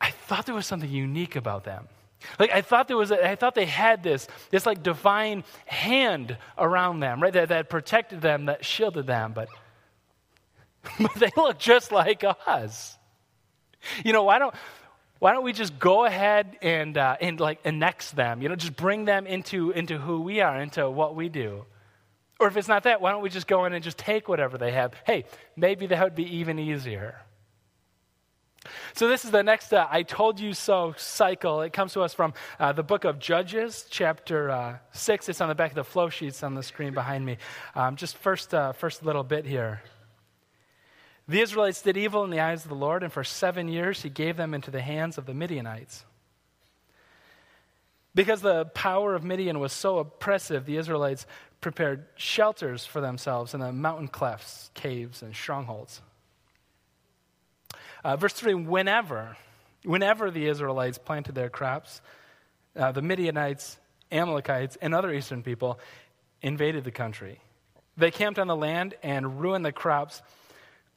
I 0.01 0.11
thought 0.11 0.47
there 0.47 0.55
was 0.55 0.67
something 0.67 0.89
unique 0.89 1.37
about 1.37 1.65
them. 1.65 1.89
Like 2.39 2.53
I 2.53 2.63
thought 2.63 2.89
there 2.89 2.97
was, 2.97 3.11
a, 3.11 3.29
I 3.29 3.35
thought 3.35 3.55
they 3.55 3.67
had 3.67 4.03
this, 4.03 4.29
this 4.51 4.65
like 4.65 4.83
divine 4.83 5.45
hand 5.67 6.39
around 6.57 7.01
them, 7.01 7.21
right? 7.21 7.33
That, 7.33 7.51
that 7.51 7.69
protected 7.69 8.23
them, 8.23 8.47
that 8.47 8.65
shielded 8.65 9.07
them, 9.07 9.33
but, 9.35 9.49
but 11.01 11.15
they 11.17 11.31
look 11.37 11.59
just 11.59 11.93
like 11.93 12.25
us. 12.47 12.97
You 14.05 14.13
know, 14.13 14.23
why 14.23 14.39
don't, 14.39 14.55
why 15.25 15.33
don't 15.33 15.43
we 15.43 15.55
just 15.55 15.79
go 15.79 16.05
ahead 16.05 16.59
and, 16.61 16.99
uh, 16.99 17.17
and 17.19 17.41
like 17.41 17.59
annex 17.65 18.11
them, 18.11 18.43
you 18.43 18.51
know, 18.51 18.57
just 18.57 18.77
bring 18.77 19.07
them 19.07 19.27
into, 19.27 19.71
into 19.71 19.97
who 19.97 20.21
we 20.21 20.43
are, 20.43 20.61
into 20.61 20.91
what 20.91 21.17
we 21.17 21.31
do. 21.31 21.65
Or 22.39 22.47
if 22.47 22.59
it's 22.59 22.69
not 22.69 22.83
that, 22.83 23.01
why 23.01 23.11
don't 23.11 23.23
we 23.23 23.31
just 23.31 23.47
go 23.47 23.65
in 23.65 23.73
and 23.73 23.83
just 23.83 23.97
take 23.97 24.29
whatever 24.29 24.59
they 24.59 24.73
have? 24.73 24.93
Hey, 25.07 25.25
maybe 25.57 25.87
that 25.87 26.05
would 26.05 26.15
be 26.15 26.41
even 26.41 26.59
easier. 26.59 27.23
So, 28.93 29.09
this 29.09 29.25
is 29.25 29.31
the 29.31 29.43
next 29.43 29.73
uh, 29.73 29.87
I 29.91 30.03
told 30.03 30.41
you 30.41 30.53
so 30.53 30.93
cycle. 30.99 31.63
It 31.63 31.73
comes 31.73 31.95
to 31.95 32.03
us 32.03 32.13
from 32.13 32.35
uh, 32.61 32.73
the 32.73 32.83
book 32.83 33.05
of 33.05 33.19
Judges, 33.19 33.87
chapter 33.89 34.51
uh, 34.51 34.77
6. 34.93 35.31
It's 35.31 35.41
on 35.41 35.49
the 35.49 35.55
back 35.55 35.71
of 35.71 35.77
the 35.77 35.85
flow 35.85 36.11
sheets 36.11 36.43
on 36.43 36.55
the 36.55 36.63
screen 36.63 36.93
behind 36.93 37.25
me. 37.25 37.39
Um, 37.75 37.97
just 37.97 38.19
first, 38.19 38.53
uh, 38.53 38.73
first 38.73 39.03
little 39.03 39.25
bit 39.25 39.47
here. 39.47 39.81
The 41.27 41.41
Israelites 41.41 41.81
did 41.81 41.97
evil 41.97 42.25
in 42.25 42.31
the 42.31 42.41
eyes 42.41 42.65
of 42.65 42.69
the 42.69 42.75
Lord, 42.75 43.03
and 43.03 43.13
for 43.13 43.25
seven 43.25 43.69
years 43.69 44.03
he 44.03 44.11
gave 44.11 44.37
them 44.37 44.53
into 44.53 44.71
the 44.71 44.83
hands 44.83 45.17
of 45.17 45.25
the 45.25 45.35
Midianites. 45.35 46.05
Because 48.15 48.43
the 48.43 48.67
power 48.67 49.15
of 49.15 49.25
Midian 49.25 49.59
was 49.59 49.73
so 49.73 49.99
oppressive, 49.99 50.67
the 50.67 50.77
Israelites 50.77 51.27
prepared 51.61 52.07
shelters 52.17 52.85
for 52.85 53.01
themselves 53.01 53.55
in 53.55 53.61
the 53.61 53.73
mountain 53.73 54.09
clefts, 54.09 54.71
caves, 54.75 55.23
and 55.23 55.35
strongholds. 55.35 56.01
Uh, 58.05 58.17
verse 58.17 58.35
3 58.35 58.55
whenever, 58.55 59.37
whenever 59.83 60.31
the 60.31 60.47
Israelites 60.47 60.99
planted 60.99 61.35
their 61.35 61.49
crops, 61.49 62.03
uh, 62.77 62.93
the 62.93 63.03
Midianites, 63.03 63.79
Amalekites, 64.13 64.77
and 64.81 64.95
other 64.95 65.13
eastern 65.13 65.43
people 65.43 65.81
invaded 66.43 66.85
the 66.85 66.91
country. 66.91 67.41
They 67.97 68.11
camped 68.11 68.39
on 68.39 68.47
the 68.47 68.57
land 68.57 68.95
and 69.03 69.41
ruined 69.41 69.65
the 69.65 69.73
crops 69.73 70.21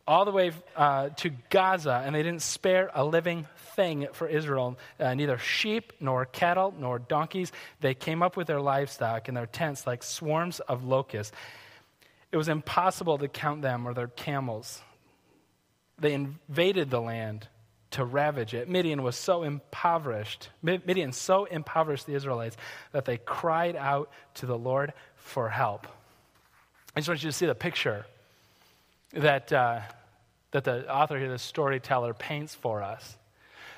all 0.08 0.24
the 0.24 0.32
way 0.32 0.52
uh, 0.76 1.10
to 1.10 1.30
Gaza, 1.50 2.02
and 2.06 2.16
they 2.16 2.24
didn't 2.24 2.42
spare 2.42 2.90
a 2.94 3.04
living 3.04 3.46
thing 3.76 4.08
for 4.14 4.28
Israel, 4.28 4.78
uh, 5.00 5.14
neither 5.14 5.38
sheep, 5.38 5.94
nor 6.00 6.26
cattle, 6.26 6.74
nor 6.80 6.98
donkeys. 6.98 7.52
They 7.82 7.94
came 7.94 8.24
up 8.24 8.38
with 8.38 8.48
their 8.48 8.62
livestock 8.62 9.28
and 9.28 9.36
their 9.36 9.46
tents 9.46 9.86
like 9.86 10.04
swarms 10.04 10.60
of 10.62 10.86
locusts. 10.86 11.36
It 12.32 12.38
was 12.38 12.48
impossible 12.48 13.18
to 13.18 13.28
count 13.28 13.62
them 13.62 13.88
or 13.88 13.94
their 13.94 14.08
camels. 14.08 14.82
They 16.00 16.14
invaded 16.14 16.90
the 16.90 17.02
land 17.02 17.48
to 17.92 18.06
ravage 18.06 18.54
it. 18.54 18.70
Midian 18.70 19.04
was 19.04 19.16
so 19.16 19.44
impoverished, 19.44 20.50
Midian 20.62 21.12
so 21.12 21.46
impoverished 21.46 22.06
the 22.06 22.14
Israelites 22.14 22.58
that 22.92 23.06
they 23.06 23.18
cried 23.18 23.76
out 23.76 24.12
to 24.36 24.46
the 24.46 24.58
Lord 24.58 24.94
for 25.16 25.50
help. 25.50 25.88
I 26.96 27.00
just 27.00 27.10
want 27.10 27.24
you 27.24 27.30
to 27.30 27.36
see 27.36 27.46
the 27.46 27.56
picture 27.56 28.06
that, 29.14 29.52
uh, 29.54 29.82
that 30.52 30.64
the 30.64 30.92
author 30.94 31.18
here, 31.18 31.30
the 31.30 31.38
storyteller, 31.38 32.14
paints 32.14 32.56
for 32.56 32.84
us. 32.84 33.18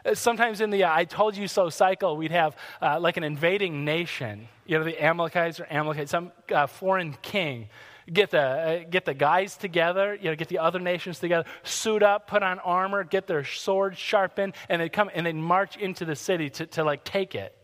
Uh, 0.06 0.16
sometimes 0.16 0.62
in 0.62 0.70
the 0.70 0.84
uh, 0.84 0.94
I 0.94 1.06
told 1.06 1.36
you 1.36 1.48
so 1.48 1.70
cycle, 1.70 2.18
we'd 2.18 2.32
have 2.32 2.56
uh, 2.82 3.00
like 3.00 3.18
an 3.18 3.24
invading 3.24 3.86
nation, 3.86 4.48
you 4.66 4.78
know, 4.78 4.84
the 4.84 5.04
Amalekites 5.04 5.60
or 5.60 5.68
Amalekites, 5.70 6.12
some 6.12 6.32
uh, 6.54 6.68
foreign 6.68 7.14
king 7.22 7.70
get 8.12 8.32
the, 8.32 8.40
uh, 8.40 8.84
get 8.90 9.06
the 9.06 9.14
guys 9.14 9.56
together, 9.56 10.16
you 10.16 10.30
know, 10.30 10.36
get 10.36 10.48
the 10.48 10.60
other 10.60 10.80
nations 10.80 11.20
together, 11.20 11.48
suit 11.64 12.04
up, 12.04 12.28
put 12.28 12.44
on 12.44 12.60
armor, 12.60 13.04
get 13.04 13.28
their 13.28 13.44
swords 13.44 13.98
sharpened, 13.98 14.54
and 14.68 14.82
they 14.82 14.90
come 14.90 15.10
and 15.14 15.26
they 15.26 15.34
march 15.34 15.78
into 15.78 16.06
the 16.06 16.16
city 16.16 16.50
to, 16.50 16.66
to 16.66 16.84
like 16.84 17.04
take 17.04 17.36
it. 17.36 17.56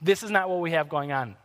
This 0.00 0.22
is 0.22 0.30
not 0.30 0.48
what 0.48 0.60
we 0.60 0.72
have 0.72 0.88
going 0.88 1.12
on. 1.12 1.36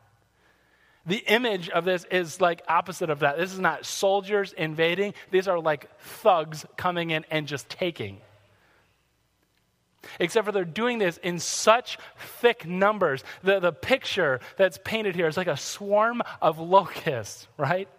The 1.07 1.23
image 1.27 1.69
of 1.69 1.85
this 1.85 2.05
is 2.11 2.41
like 2.41 2.61
opposite 2.67 3.09
of 3.09 3.19
that. 3.19 3.37
This 3.37 3.53
is 3.53 3.59
not 3.59 3.85
soldiers 3.85 4.53
invading. 4.53 5.13
These 5.31 5.47
are 5.47 5.57
like 5.59 5.89
thugs 5.99 6.65
coming 6.75 7.11
in 7.11 7.25
and 7.31 7.47
just 7.47 7.69
taking. 7.69 8.19
Except 10.19 10.45
for 10.45 10.51
they're 10.51 10.65
doing 10.65 10.99
this 10.99 11.17
in 11.17 11.39
such 11.39 11.97
thick 12.39 12.65
numbers. 12.65 13.23
The, 13.41 13.59
the 13.59 13.71
picture 13.71 14.41
that's 14.57 14.79
painted 14.83 15.15
here 15.15 15.27
is 15.27 15.37
like 15.37 15.47
a 15.47 15.57
swarm 15.57 16.21
of 16.41 16.59
locusts, 16.59 17.47
right? 17.57 17.89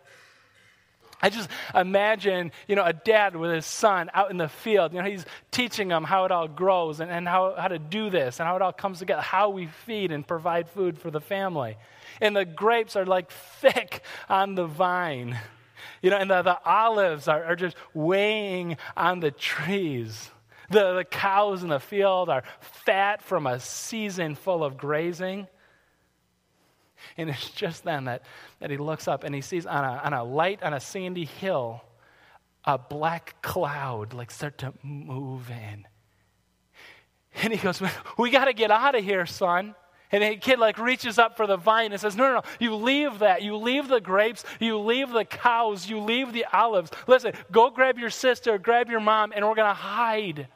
I 1.23 1.31
just 1.31 1.51
imagine, 1.75 2.53
you 2.67 2.77
know, 2.77 2.85
a 2.85 2.93
dad 2.93 3.35
with 3.35 3.51
his 3.51 3.67
son 3.67 4.11
out 4.15 4.31
in 4.31 4.37
the 4.37 4.49
field. 4.49 4.93
You 4.93 5.03
know, 5.03 5.09
he's 5.09 5.27
teaching 5.51 5.91
him 5.91 6.05
how 6.05 6.25
it 6.25 6.31
all 6.31 6.49
grows 6.49 7.01
and, 7.01 7.11
and 7.11 7.27
how, 7.27 7.55
how 7.59 7.69
to 7.69 7.79
do 7.79 8.11
this 8.11 8.39
and 8.39 8.47
how 8.47 8.57
it 8.57 8.63
all 8.63 8.73
comes 8.73 9.01
together, 9.01 9.23
how 9.23 9.51
we 9.51 9.67
feed 9.67 10.13
and 10.13 10.27
provide 10.27 10.69
food 10.69 10.99
for 10.99 11.11
the 11.11 11.21
family. 11.21 11.77
And 12.21 12.37
the 12.37 12.45
grapes 12.45 12.97
are 12.97 13.07
like 13.07 13.31
thick 13.61 14.03
on 14.29 14.55
the 14.55 14.67
vine. 14.67 15.39
You 16.03 16.11
know, 16.11 16.19
and 16.19 16.31
the, 16.31 16.43
the 16.43 16.59
olives 16.65 17.27
are, 17.27 17.45
are 17.45 17.57
just 17.57 17.77
weighing 17.95 18.77
on 18.97 19.21
the 19.21 19.31
trees. 19.31 20.31
The, 20.71 20.95
the 20.95 21.05
cows 21.05 21.63
in 21.63 21.71
the 21.71 21.81
field 21.81 22.29
are 22.29 22.45
fat 22.61 23.23
from 23.23 23.47
a 23.47 23.59
season 23.59 24.35
full 24.35 24.63
of 24.63 24.77
grazing. 24.77 25.49
And 27.17 27.31
it's 27.31 27.51
just 27.51 27.85
then 27.85 28.05
that, 28.05 28.23
that 28.61 28.71
he 28.71 28.77
looks 28.77 29.09
up 29.09 29.25
and 29.25 29.35
he 29.35 29.41
sees 29.41 29.67
on 29.67 29.85
a, 29.85 30.01
on 30.05 30.13
a 30.13 30.25
light, 30.25 30.63
on 30.63 30.75
a 30.75 30.81
sandy 30.81 31.25
hill, 31.25 31.83
a 32.65 32.79
black 32.79 33.41
cloud 33.43 34.15
like 34.15 34.31
start 34.31 34.59
to 34.59 34.73
move 34.83 35.51
in. 35.51 35.87
And 37.43 37.53
he 37.53 37.59
goes, 37.59 37.81
We 38.17 38.31
got 38.31 38.47
to 38.47 38.53
get 38.53 38.71
out 38.71 38.97
of 38.97 39.05
here, 39.05 39.25
son. 39.25 39.75
And 40.11 40.23
the 40.23 40.37
kid 40.37 40.59
like 40.59 40.79
reaches 40.79 41.19
up 41.19 41.37
for 41.37 41.47
the 41.47 41.57
vine 41.57 41.93
and 41.93 42.01
says, 42.01 42.17
No, 42.17 42.29
no, 42.29 42.35
no, 42.37 42.43
you 42.59 42.75
leave 42.75 43.21
that. 43.21 43.43
You 43.43 43.57
leave 43.57 43.89
the 43.89 44.01
grapes, 44.01 44.45
you 44.59 44.79
leave 44.79 45.11
the 45.11 45.25
cows, 45.25 45.89
you 45.89 46.01
leave 46.01 46.33
the 46.33 46.47
olives. 46.53 46.91
Listen, 47.07 47.33
go 47.53 47.71
grab 47.71 47.99
your 47.99 48.11
sister, 48.11 48.59
grab 48.59 48.89
your 48.89 49.01
mom, 49.01 49.33
and 49.37 49.47
we're 49.47 49.55
to 49.55 49.75
hide. 49.75 50.49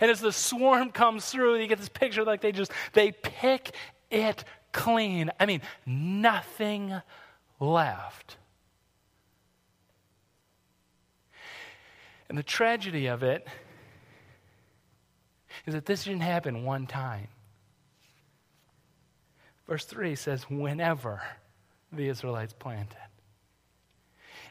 And 0.00 0.10
as 0.10 0.20
the 0.20 0.32
swarm 0.32 0.90
comes 0.90 1.30
through, 1.30 1.56
you 1.56 1.66
get 1.66 1.78
this 1.78 1.88
picture 1.88 2.24
like 2.24 2.40
they 2.40 2.52
just, 2.52 2.72
they 2.92 3.12
pick 3.12 3.74
it 4.10 4.44
clean. 4.74 5.30
I 5.40 5.46
mean, 5.46 5.62
nothing 5.86 7.00
left. 7.58 8.36
And 12.28 12.36
the 12.36 12.42
tragedy 12.42 13.06
of 13.06 13.22
it 13.22 13.46
is 15.64 15.72
that 15.72 15.86
this 15.86 16.04
didn't 16.04 16.20
happen 16.20 16.64
one 16.64 16.86
time. 16.86 17.28
Verse 19.66 19.86
3 19.86 20.14
says, 20.14 20.44
whenever 20.50 21.22
the 21.90 22.08
Israelites 22.08 22.52
planted. 22.52 22.98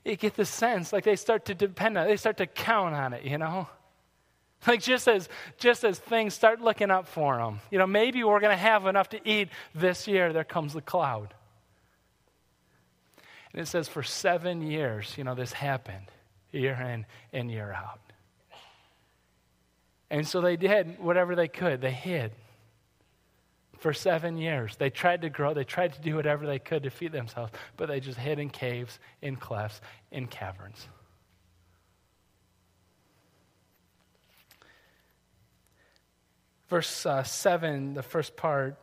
You 0.03 0.15
get 0.15 0.35
the 0.35 0.45
sense 0.45 0.91
like 0.91 1.03
they 1.03 1.15
start 1.15 1.45
to 1.45 1.55
depend 1.55 1.97
on 1.97 2.05
it, 2.05 2.07
they 2.09 2.17
start 2.17 2.37
to 2.37 2.47
count 2.47 2.95
on 2.95 3.13
it, 3.13 3.23
you 3.23 3.37
know? 3.37 3.67
Like 4.67 4.81
just 4.81 5.07
as 5.07 5.27
just 5.57 5.83
as 5.83 5.99
things 5.99 6.33
start 6.33 6.61
looking 6.61 6.89
up 6.89 7.07
for 7.07 7.37
them, 7.37 7.59
you 7.69 7.77
know, 7.77 7.87
maybe 7.87 8.23
we're 8.23 8.39
going 8.39 8.55
to 8.55 8.61
have 8.61 8.85
enough 8.85 9.09
to 9.09 9.29
eat 9.29 9.49
this 9.75 10.07
year. 10.07 10.31
There 10.31 10.43
comes 10.43 10.73
the 10.73 10.81
cloud, 10.81 11.33
and 13.51 13.61
it 13.61 13.67
says 13.67 13.87
for 13.87 14.03
seven 14.03 14.61
years, 14.61 15.13
you 15.17 15.23
know, 15.23 15.35
this 15.35 15.51
happened, 15.51 16.05
year 16.51 16.73
in 16.73 17.05
and 17.33 17.51
year 17.51 17.73
out. 17.73 17.99
And 20.09 20.27
so 20.27 20.41
they 20.41 20.55
did 20.55 20.99
whatever 20.99 21.35
they 21.35 21.47
could. 21.47 21.81
They 21.81 21.91
hid 21.91 22.31
for 23.79 23.93
seven 23.93 24.37
years. 24.37 24.75
They 24.77 24.89
tried 24.89 25.23
to 25.23 25.29
grow. 25.29 25.53
They 25.53 25.63
tried 25.63 25.93
to 25.93 26.01
do 26.01 26.15
whatever 26.15 26.45
they 26.45 26.59
could 26.59 26.83
to 26.83 26.89
feed 26.89 27.11
themselves, 27.11 27.51
but 27.75 27.87
they 27.87 27.99
just 27.99 28.17
hid 28.17 28.39
in 28.39 28.49
caves, 28.49 28.99
in 29.21 29.35
clefts, 29.35 29.81
in 30.11 30.27
caverns. 30.27 30.87
Verse 36.73 37.05
uh, 37.05 37.21
7, 37.21 37.93
the 37.93 38.01
first 38.01 38.35
part. 38.35 38.79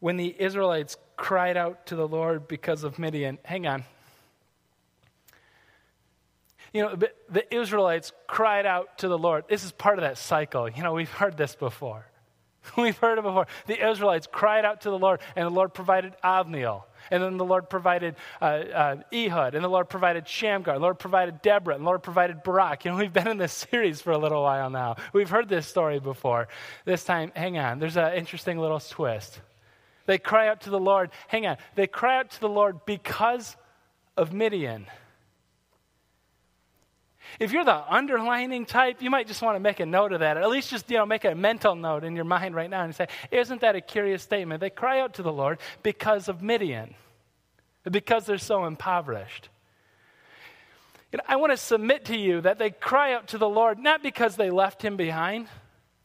When 0.00 0.16
the 0.16 0.34
Israelites 0.38 0.96
cried 1.18 1.58
out 1.58 1.84
to 1.88 1.96
the 1.96 2.08
Lord 2.08 2.48
because 2.48 2.82
of 2.82 2.98
Midian, 2.98 3.36
hang 3.44 3.66
on. 3.66 3.84
You 6.72 6.82
know, 6.84 6.96
the 7.28 7.54
Israelites 7.54 8.12
cried 8.26 8.64
out 8.64 8.96
to 9.00 9.08
the 9.08 9.18
Lord. 9.18 9.44
This 9.50 9.64
is 9.64 9.72
part 9.72 9.98
of 9.98 10.02
that 10.02 10.16
cycle. 10.16 10.66
You 10.66 10.82
know, 10.82 10.94
we've 10.94 11.10
heard 11.10 11.36
this 11.36 11.54
before. 11.54 12.06
We've 12.78 12.96
heard 12.96 13.18
it 13.18 13.22
before. 13.22 13.46
The 13.66 13.86
Israelites 13.86 14.26
cried 14.32 14.64
out 14.64 14.80
to 14.82 14.90
the 14.90 14.98
Lord, 14.98 15.20
and 15.36 15.44
the 15.44 15.50
Lord 15.50 15.74
provided 15.74 16.14
Othniel. 16.22 16.86
And 17.10 17.22
then 17.22 17.36
the 17.36 17.44
Lord 17.44 17.70
provided 17.70 18.16
uh, 18.40 18.44
uh, 18.44 18.96
Ehud, 19.12 19.54
and 19.54 19.64
the 19.64 19.68
Lord 19.68 19.88
provided 19.88 20.28
Shamgar, 20.28 20.74
and 20.74 20.80
the 20.80 20.84
Lord 20.84 20.98
provided 20.98 21.42
Deborah, 21.42 21.74
and 21.74 21.82
the 21.82 21.86
Lord 21.86 22.02
provided 22.02 22.42
Barak. 22.42 22.84
You 22.84 22.92
know, 22.92 22.96
we've 22.98 23.12
been 23.12 23.28
in 23.28 23.38
this 23.38 23.52
series 23.70 24.00
for 24.00 24.12
a 24.12 24.18
little 24.18 24.42
while 24.42 24.70
now. 24.70 24.96
We've 25.12 25.30
heard 25.30 25.48
this 25.48 25.66
story 25.66 26.00
before. 26.00 26.48
This 26.84 27.04
time, 27.04 27.32
hang 27.34 27.58
on, 27.58 27.78
there's 27.78 27.96
an 27.96 28.14
interesting 28.14 28.58
little 28.58 28.80
twist. 28.80 29.40
They 30.08 30.16
cry 30.16 30.48
out 30.48 30.62
to 30.62 30.70
the 30.70 30.80
Lord. 30.80 31.10
Hang 31.26 31.46
on. 31.46 31.58
They 31.74 31.86
cry 31.86 32.18
out 32.18 32.30
to 32.30 32.40
the 32.40 32.48
Lord 32.48 32.86
because 32.86 33.56
of 34.16 34.32
Midian. 34.32 34.86
If 37.38 37.52
you're 37.52 37.64
the 37.64 37.82
underlining 37.92 38.66
type, 38.66 39.02
you 39.02 39.10
might 39.10 39.26
just 39.26 39.42
want 39.42 39.56
to 39.56 39.60
make 39.60 39.80
a 39.80 39.86
note 39.86 40.12
of 40.12 40.20
that, 40.20 40.36
or 40.36 40.40
at 40.40 40.48
least 40.48 40.70
just 40.70 40.90
you 40.90 40.96
know 40.96 41.06
make 41.06 41.24
a 41.24 41.34
mental 41.34 41.74
note 41.74 42.04
in 42.04 42.16
your 42.16 42.24
mind 42.24 42.54
right 42.54 42.70
now 42.70 42.84
and 42.84 42.94
say, 42.94 43.08
"Isn't 43.30 43.60
that 43.60 43.76
a 43.76 43.80
curious 43.80 44.22
statement?" 44.22 44.60
They 44.60 44.70
cry 44.70 45.00
out 45.00 45.14
to 45.14 45.22
the 45.22 45.32
Lord 45.32 45.58
because 45.82 46.28
of 46.28 46.42
Midian, 46.42 46.94
because 47.90 48.26
they're 48.26 48.38
so 48.38 48.64
impoverished. 48.64 49.48
I 51.26 51.36
want 51.36 51.52
to 51.52 51.56
submit 51.56 52.04
to 52.06 52.16
you 52.16 52.42
that 52.42 52.58
they 52.58 52.70
cry 52.70 53.14
out 53.14 53.28
to 53.28 53.38
the 53.38 53.48
Lord 53.48 53.78
not 53.78 54.02
because 54.02 54.36
they 54.36 54.50
left 54.50 54.82
him 54.82 54.96
behind. 54.96 55.48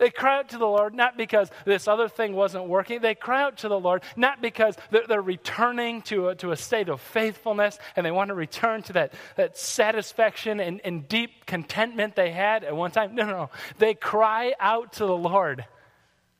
They 0.04 0.10
cry 0.10 0.40
out 0.40 0.50
to 0.50 0.58
the 0.58 0.68
Lord 0.68 0.94
not 0.94 1.16
because 1.16 1.50
this 1.64 1.88
other 1.88 2.10
thing 2.10 2.34
wasn't 2.36 2.68
working. 2.68 3.00
They 3.00 3.16
cry 3.16 3.42
out 3.42 3.60
to 3.60 3.70
the 3.70 3.80
Lord 3.80 4.04
not 4.18 4.42
because 4.42 4.76
they're, 4.92 5.08
they're 5.08 5.22
returning 5.22 6.02
to 6.02 6.28
a, 6.28 6.36
to 6.36 6.52
a 6.52 6.58
state 6.58 6.90
of 6.90 7.00
faithfulness 7.00 7.80
and 7.96 8.06
they 8.06 8.12
want 8.12 8.28
to 8.28 8.34
return 8.34 8.82
to 8.84 8.94
that, 8.94 9.14
that 9.38 9.58
satisfaction 9.58 10.60
and, 10.60 10.82
and 10.84 11.08
deep 11.08 11.46
contentment 11.46 12.18
they 12.18 12.32
had 12.32 12.66
at 12.66 12.76
one 12.76 12.92
time. 12.92 13.16
No, 13.16 13.26
no, 13.26 13.32
no. 13.32 13.50
They 13.78 13.94
cry 13.94 14.54
out 14.60 14.92
to 14.94 15.06
the 15.06 15.16
Lord 15.16 15.64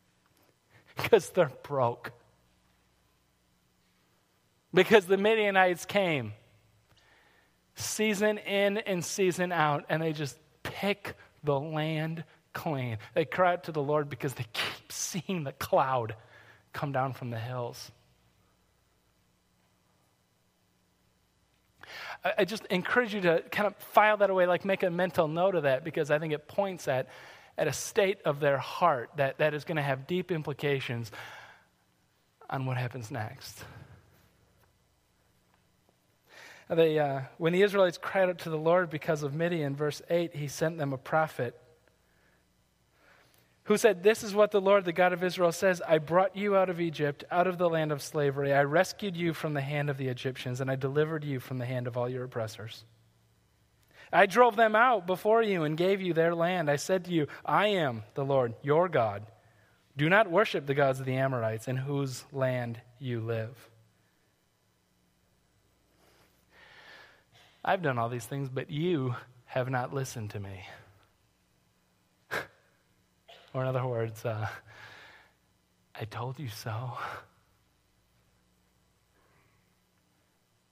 because 0.98 1.30
they're 1.30 1.50
broke. 1.64 2.12
Because 4.74 5.06
the 5.06 5.16
Midianites 5.16 5.86
came 5.86 6.34
season 7.76 8.40
in 8.40 8.80
and 8.80 9.06
season 9.06 9.54
out, 9.54 9.86
and 9.88 10.02
they 10.02 10.12
just 10.12 10.38
pick 10.64 11.16
the 11.46 11.58
land 11.58 12.26
clean. 12.54 12.98
They 13.14 13.26
cry 13.26 13.54
out 13.54 13.66
to 13.66 13.72
the 13.72 13.82
Lord 13.82 14.10
because 14.10 14.34
they 14.34 14.46
keep 14.54 14.92
seeing 14.92 15.44
the 15.44 15.54
cloud 15.54 16.16
come 16.72 16.92
down 16.92 17.14
from 17.14 17.30
the 17.30 17.40
hills. 17.40 17.92
I, 22.38 22.46
just 22.46 22.66
encourage 22.68 23.14
you 23.14 23.22
to 23.22 23.44
kind 23.52 23.68
of 23.68 23.76
file 23.76 24.18
that 24.18 24.30
away, 24.30 24.46
like 24.48 24.64
make 24.64 24.84
a 24.84 24.90
mental 24.90 25.28
note 25.28 25.56
of 25.56 25.64
that, 25.64 25.84
because 25.84 26.10
I 26.10 26.20
think 26.20 26.34
it 26.34 26.48
points 26.48 26.88
at, 26.88 27.10
at 27.58 27.68
a 27.68 27.74
state 27.74 28.20
of 28.24 28.40
their 28.40 28.58
heart 28.58 29.10
that, 29.18 29.40
that 29.40 29.54
is 29.54 29.66
going 29.66 29.76
to 29.76 29.82
have 29.84 30.08
deep 30.08 30.32
implications 30.32 31.12
on 32.50 32.66
what 32.66 32.78
happens 32.78 33.12
next. 33.12 33.66
They, 36.70 36.98
uh, 36.98 37.22
when 37.38 37.52
the 37.52 37.62
Israelites 37.62 37.98
cried 38.02 38.30
out 38.30 38.40
to 38.40 38.50
the 38.50 38.58
Lord 38.58 38.90
because 38.90 39.22
of 39.22 39.34
Midian, 39.34 39.76
verse 39.76 40.02
8, 40.10 40.34
he 40.34 40.48
sent 40.48 40.78
them 40.78 40.94
a 40.94 40.98
prophet 40.98 41.60
who 43.66 43.78
said, 43.78 44.04
This 44.04 44.24
is 44.24 44.36
what 44.36 44.52
the 44.52 44.62
Lord, 44.62 44.86
the 44.86 44.92
God 44.92 45.14
of 45.14 45.24
Israel, 45.24 45.52
says 45.52 45.82
I 45.88 45.98
brought 45.98 46.36
you 46.36 46.56
out 46.56 46.70
of 46.70 46.82
Egypt, 46.82 47.24
out 47.32 47.48
of 47.48 47.58
the 47.58 47.70
land 47.70 47.92
of 47.92 48.02
slavery. 48.02 48.54
I 48.54 48.64
rescued 48.64 49.16
you 49.16 49.34
from 49.34 49.54
the 49.54 49.62
hand 49.62 49.90
of 49.90 49.98
the 49.98 50.08
Egyptians, 50.08 50.62
and 50.62 50.70
I 50.70 50.76
delivered 50.76 51.24
you 51.24 51.40
from 51.40 51.58
the 51.58 51.66
hand 51.66 51.88
of 51.88 51.98
all 51.98 52.10
your 52.10 52.26
oppressors. 52.26 52.84
I 54.12 54.28
drove 54.28 54.56
them 54.56 54.76
out 54.76 55.08
before 55.08 55.42
you 55.42 55.64
and 55.64 55.76
gave 55.76 56.02
you 56.02 56.14
their 56.14 56.36
land. 56.36 56.70
I 56.70 56.76
said 56.76 57.06
to 57.06 57.12
you, 57.12 57.28
I 57.44 57.68
am 57.68 58.04
the 58.14 58.24
Lord, 58.24 58.54
your 58.62 58.88
God. 58.88 59.26
Do 59.98 60.10
not 60.10 60.30
worship 60.30 60.66
the 60.66 60.76
gods 60.76 61.00
of 61.00 61.06
the 61.06 61.16
Amorites 61.16 61.68
in 61.68 61.78
whose 61.78 62.24
land 62.32 62.80
you 63.00 63.22
live. 63.22 63.70
I've 67.66 67.82
done 67.82 67.98
all 67.98 68.10
these 68.10 68.26
things, 68.26 68.50
but 68.50 68.70
you 68.70 69.16
have 69.46 69.70
not 69.70 69.94
listened 69.94 70.32
to 70.32 70.40
me. 70.40 70.66
Or, 73.54 73.62
in 73.62 73.68
other 73.68 73.86
words, 73.86 74.26
uh, 74.26 74.48
I 76.00 76.06
told 76.06 76.40
you 76.40 76.50
so. 76.50 76.98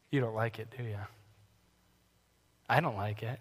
You 0.09 0.19
don't 0.19 0.35
like 0.35 0.59
it, 0.59 0.73
do 0.77 0.83
you? 0.83 0.97
I 2.67 2.79
don't 2.79 2.97
like 2.97 3.23
it. 3.23 3.39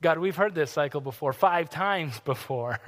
God, 0.00 0.18
we've 0.18 0.34
heard 0.34 0.54
this 0.54 0.70
cycle 0.70 1.00
before, 1.00 1.32
five 1.32 1.70
times 1.70 2.18
before. 2.24 2.78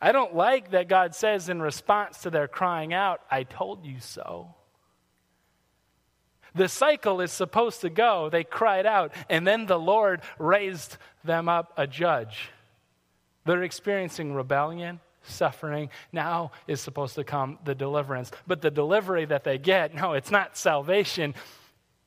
I 0.00 0.10
don't 0.12 0.34
like 0.34 0.72
that 0.72 0.88
God 0.88 1.14
says 1.14 1.48
in 1.48 1.60
response 1.60 2.22
to 2.22 2.30
their 2.30 2.48
crying 2.48 2.92
out, 2.92 3.20
I 3.30 3.44
told 3.44 3.84
you 3.84 4.00
so. 4.00 4.54
The 6.54 6.68
cycle 6.68 7.20
is 7.20 7.32
supposed 7.32 7.80
to 7.80 7.90
go. 7.90 8.28
They 8.28 8.44
cried 8.44 8.86
out, 8.86 9.12
and 9.28 9.46
then 9.46 9.66
the 9.66 9.78
Lord 9.78 10.20
raised 10.38 10.96
them 11.24 11.48
up 11.48 11.72
a 11.76 11.86
judge. 11.86 12.50
They're 13.44 13.62
experiencing 13.62 14.34
rebellion, 14.34 15.00
suffering. 15.22 15.90
Now 16.12 16.52
is 16.66 16.80
supposed 16.80 17.14
to 17.14 17.24
come 17.24 17.58
the 17.64 17.74
deliverance. 17.74 18.30
But 18.46 18.60
the 18.60 18.70
delivery 18.70 19.24
that 19.24 19.44
they 19.44 19.58
get, 19.58 19.94
no, 19.94 20.12
it's 20.12 20.30
not 20.30 20.56
salvation, 20.56 21.34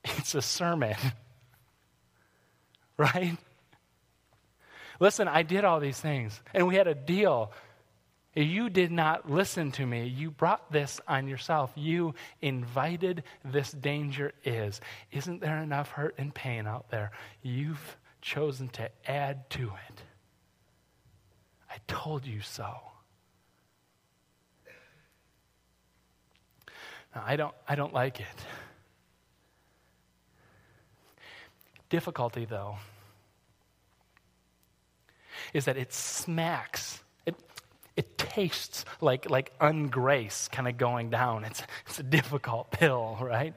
it's 0.03 0.35
a 0.35 0.41
sermon. 0.41 0.95
right? 2.97 3.37
Listen, 4.99 5.27
I 5.27 5.43
did 5.43 5.65
all 5.65 5.79
these 5.79 5.99
things, 5.99 6.39
and 6.53 6.67
we 6.67 6.75
had 6.75 6.87
a 6.87 6.95
deal 6.95 7.51
you 8.43 8.69
did 8.69 8.91
not 8.91 9.31
listen 9.31 9.71
to 9.73 9.85
me. 9.85 10.07
You 10.07 10.29
brought 10.29 10.69
this 10.69 10.99
on 11.07 11.27
yourself. 11.27 11.71
You 11.75 12.15
invited 12.41 13.23
this 13.45 13.71
danger 13.71 14.33
is. 14.43 14.81
Isn't 15.11 15.39
there 15.39 15.57
enough 15.59 15.91
hurt 15.91 16.15
and 16.17 16.35
pain 16.35 16.67
out 16.67 16.89
there? 16.89 17.11
You've 17.41 17.97
chosen 18.21 18.67
to 18.69 18.89
add 19.07 19.49
to 19.51 19.71
it. 19.87 20.01
I 21.69 21.77
told 21.87 22.25
you 22.25 22.41
so. 22.41 22.73
Now, 27.15 27.23
I 27.25 27.37
don't, 27.37 27.55
I 27.69 27.75
don't 27.75 27.93
like 27.93 28.19
it. 28.19 28.25
Difficulty, 31.89 32.43
though, 32.43 32.75
is 35.53 35.65
that 35.65 35.77
it 35.77 35.93
smacks 35.93 36.99
it 37.95 38.17
tastes 38.17 38.85
like, 38.99 39.29
like 39.29 39.57
ungrace 39.59 40.51
kind 40.51 40.67
of 40.67 40.77
going 40.77 41.09
down. 41.09 41.45
It's, 41.45 41.63
it's 41.87 41.99
a 41.99 42.03
difficult 42.03 42.71
pill, 42.71 43.17
right? 43.21 43.53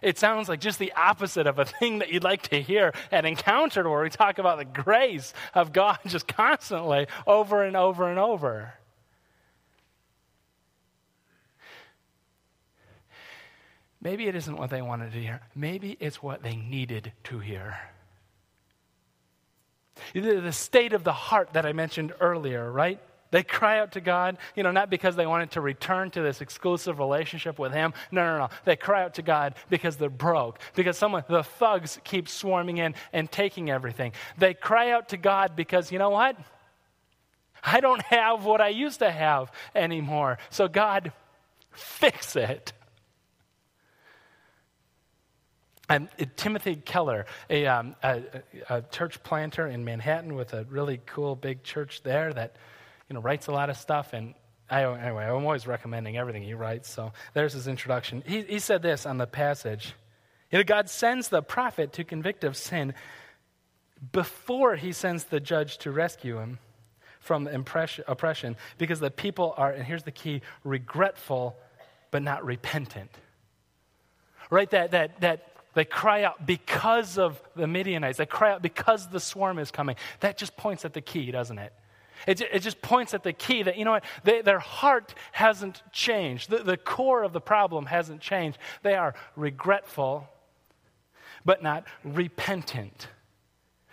It 0.00 0.16
sounds 0.16 0.48
like 0.48 0.60
just 0.60 0.78
the 0.78 0.92
opposite 0.92 1.48
of 1.48 1.58
a 1.58 1.64
thing 1.64 1.98
that 1.98 2.12
you'd 2.12 2.22
like 2.22 2.42
to 2.50 2.62
hear 2.62 2.94
at 3.10 3.24
Encounter, 3.24 3.88
where 3.88 4.02
we 4.02 4.10
talk 4.10 4.38
about 4.38 4.58
the 4.58 4.64
grace 4.64 5.34
of 5.54 5.72
God 5.72 5.98
just 6.06 6.28
constantly 6.28 7.08
over 7.26 7.64
and 7.64 7.76
over 7.76 8.08
and 8.08 8.18
over. 8.18 8.74
Maybe 14.00 14.28
it 14.28 14.36
isn't 14.36 14.56
what 14.56 14.70
they 14.70 14.82
wanted 14.82 15.12
to 15.12 15.20
hear. 15.20 15.40
Maybe 15.56 15.96
it's 15.98 16.22
what 16.22 16.44
they 16.44 16.54
needed 16.54 17.12
to 17.24 17.40
hear. 17.40 17.78
The 20.14 20.52
state 20.52 20.92
of 20.92 21.04
the 21.04 21.12
heart 21.12 21.52
that 21.54 21.66
I 21.66 21.72
mentioned 21.72 22.12
earlier, 22.20 22.70
right? 22.70 23.00
They 23.30 23.42
cry 23.42 23.78
out 23.80 23.92
to 23.92 24.00
God, 24.00 24.38
you 24.56 24.62
know, 24.62 24.70
not 24.70 24.88
because 24.88 25.14
they 25.14 25.26
wanted 25.26 25.50
to 25.50 25.60
return 25.60 26.10
to 26.12 26.22
this 26.22 26.40
exclusive 26.40 26.98
relationship 26.98 27.58
with 27.58 27.72
Him. 27.72 27.92
No, 28.10 28.24
no, 28.24 28.38
no. 28.38 28.48
They 28.64 28.76
cry 28.76 29.04
out 29.04 29.14
to 29.14 29.22
God 29.22 29.54
because 29.68 29.96
they're 29.96 30.08
broke, 30.08 30.58
because 30.74 30.96
someone, 30.96 31.24
the 31.28 31.42
thugs 31.42 31.98
keep 32.04 32.28
swarming 32.28 32.78
in 32.78 32.94
and 33.12 33.30
taking 33.30 33.70
everything. 33.70 34.12
They 34.38 34.54
cry 34.54 34.92
out 34.92 35.10
to 35.10 35.18
God 35.18 35.56
because, 35.56 35.92
you 35.92 35.98
know 35.98 36.10
what? 36.10 36.36
I 37.62 37.80
don't 37.80 38.02
have 38.02 38.44
what 38.44 38.60
I 38.60 38.68
used 38.68 39.00
to 39.00 39.10
have 39.10 39.52
anymore. 39.74 40.38
So, 40.48 40.68
God, 40.68 41.12
fix 41.72 42.34
it. 42.34 42.72
And 45.88 46.08
Timothy 46.36 46.76
Keller, 46.76 47.24
a, 47.48 47.66
um, 47.66 47.96
a, 48.02 48.22
a, 48.68 48.82
church 48.82 49.22
planter 49.22 49.66
in 49.66 49.84
Manhattan 49.84 50.34
with 50.34 50.52
a 50.52 50.64
really 50.64 51.00
cool 51.06 51.34
big 51.34 51.62
church 51.62 52.02
there 52.02 52.32
that, 52.32 52.56
you 53.08 53.14
know, 53.14 53.20
writes 53.20 53.46
a 53.46 53.52
lot 53.52 53.70
of 53.70 53.78
stuff. 53.78 54.12
And 54.12 54.34
I, 54.68 54.84
anyway, 54.84 55.24
I'm 55.24 55.44
always 55.44 55.66
recommending 55.66 56.18
everything 56.18 56.42
he 56.42 56.52
writes. 56.52 56.90
So 56.90 57.12
there's 57.32 57.54
his 57.54 57.68
introduction. 57.68 58.22
He, 58.26 58.42
he 58.42 58.58
said 58.58 58.82
this 58.82 59.06
on 59.06 59.16
the 59.16 59.26
passage. 59.26 59.94
You 60.50 60.58
know, 60.58 60.64
God 60.64 60.90
sends 60.90 61.28
the 61.28 61.42
prophet 61.42 61.94
to 61.94 62.04
convict 62.04 62.44
of 62.44 62.56
sin 62.56 62.92
before 64.12 64.76
he 64.76 64.92
sends 64.92 65.24
the 65.24 65.40
judge 65.40 65.78
to 65.78 65.90
rescue 65.90 66.38
him 66.38 66.58
from 67.20 67.46
oppression 67.48 68.56
because 68.76 69.00
the 69.00 69.10
people 69.10 69.54
are, 69.56 69.70
and 69.70 69.84
here's 69.84 70.04
the 70.04 70.10
key, 70.10 70.42
regretful 70.64 71.56
but 72.10 72.22
not 72.22 72.44
repentant. 72.44 73.10
Right? 74.50 74.70
That, 74.70 74.92
that, 74.92 75.20
that 75.20 75.57
they 75.78 75.84
cry 75.84 76.24
out 76.24 76.44
because 76.44 77.18
of 77.18 77.40
the 77.54 77.68
Midianites. 77.68 78.18
They 78.18 78.26
cry 78.26 78.50
out 78.50 78.62
because 78.62 79.08
the 79.10 79.20
swarm 79.20 79.60
is 79.60 79.70
coming. 79.70 79.94
That 80.18 80.36
just 80.36 80.56
points 80.56 80.84
at 80.84 80.92
the 80.92 81.00
key, 81.00 81.30
doesn't 81.30 81.56
it? 81.56 81.72
It, 82.26 82.40
it 82.40 82.62
just 82.62 82.82
points 82.82 83.14
at 83.14 83.22
the 83.22 83.32
key 83.32 83.62
that, 83.62 83.78
you 83.78 83.84
know 83.84 83.92
what, 83.92 84.04
they, 84.24 84.42
their 84.42 84.58
heart 84.58 85.14
hasn't 85.30 85.80
changed. 85.92 86.50
The, 86.50 86.64
the 86.64 86.76
core 86.76 87.22
of 87.22 87.32
the 87.32 87.40
problem 87.40 87.86
hasn't 87.86 88.20
changed. 88.20 88.58
They 88.82 88.96
are 88.96 89.14
regretful, 89.36 90.28
but 91.44 91.62
not 91.62 91.84
repentant. 92.02 93.06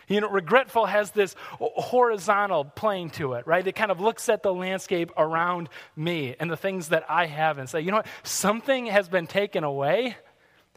You 0.07 0.21
know, 0.21 0.29
regretful 0.29 0.87
has 0.87 1.11
this 1.11 1.35
horizontal 1.59 2.65
plane 2.65 3.11
to 3.11 3.33
it, 3.33 3.45
right? 3.45 3.65
It 3.65 3.75
kind 3.75 3.91
of 3.91 4.01
looks 4.01 4.27
at 4.27 4.41
the 4.41 4.51
landscape 4.51 5.11
around 5.17 5.69
me 5.95 6.35
and 6.39 6.49
the 6.49 6.57
things 6.57 6.89
that 6.89 7.05
I 7.07 7.27
have 7.27 7.59
and 7.59 7.69
say, 7.69 7.81
you 7.81 7.91
know 7.91 7.97
what? 7.97 8.07
Something 8.23 8.87
has 8.87 9.07
been 9.07 9.27
taken 9.27 9.63
away 9.63 10.17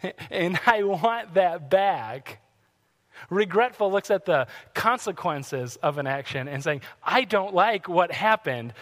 and 0.31 0.59
I 0.67 0.83
want 0.83 1.35
that 1.35 1.71
back. 1.71 2.41
Regretful 3.31 3.91
looks 3.91 4.11
at 4.11 4.25
the 4.25 4.47
consequences 4.75 5.77
of 5.77 5.99
an 5.99 6.07
action 6.07 6.49
and 6.49 6.63
saying, 6.63 6.83
I 7.03 7.25
don't 7.25 7.53
like 7.53 7.89
what 7.89 8.13
happened. 8.13 8.75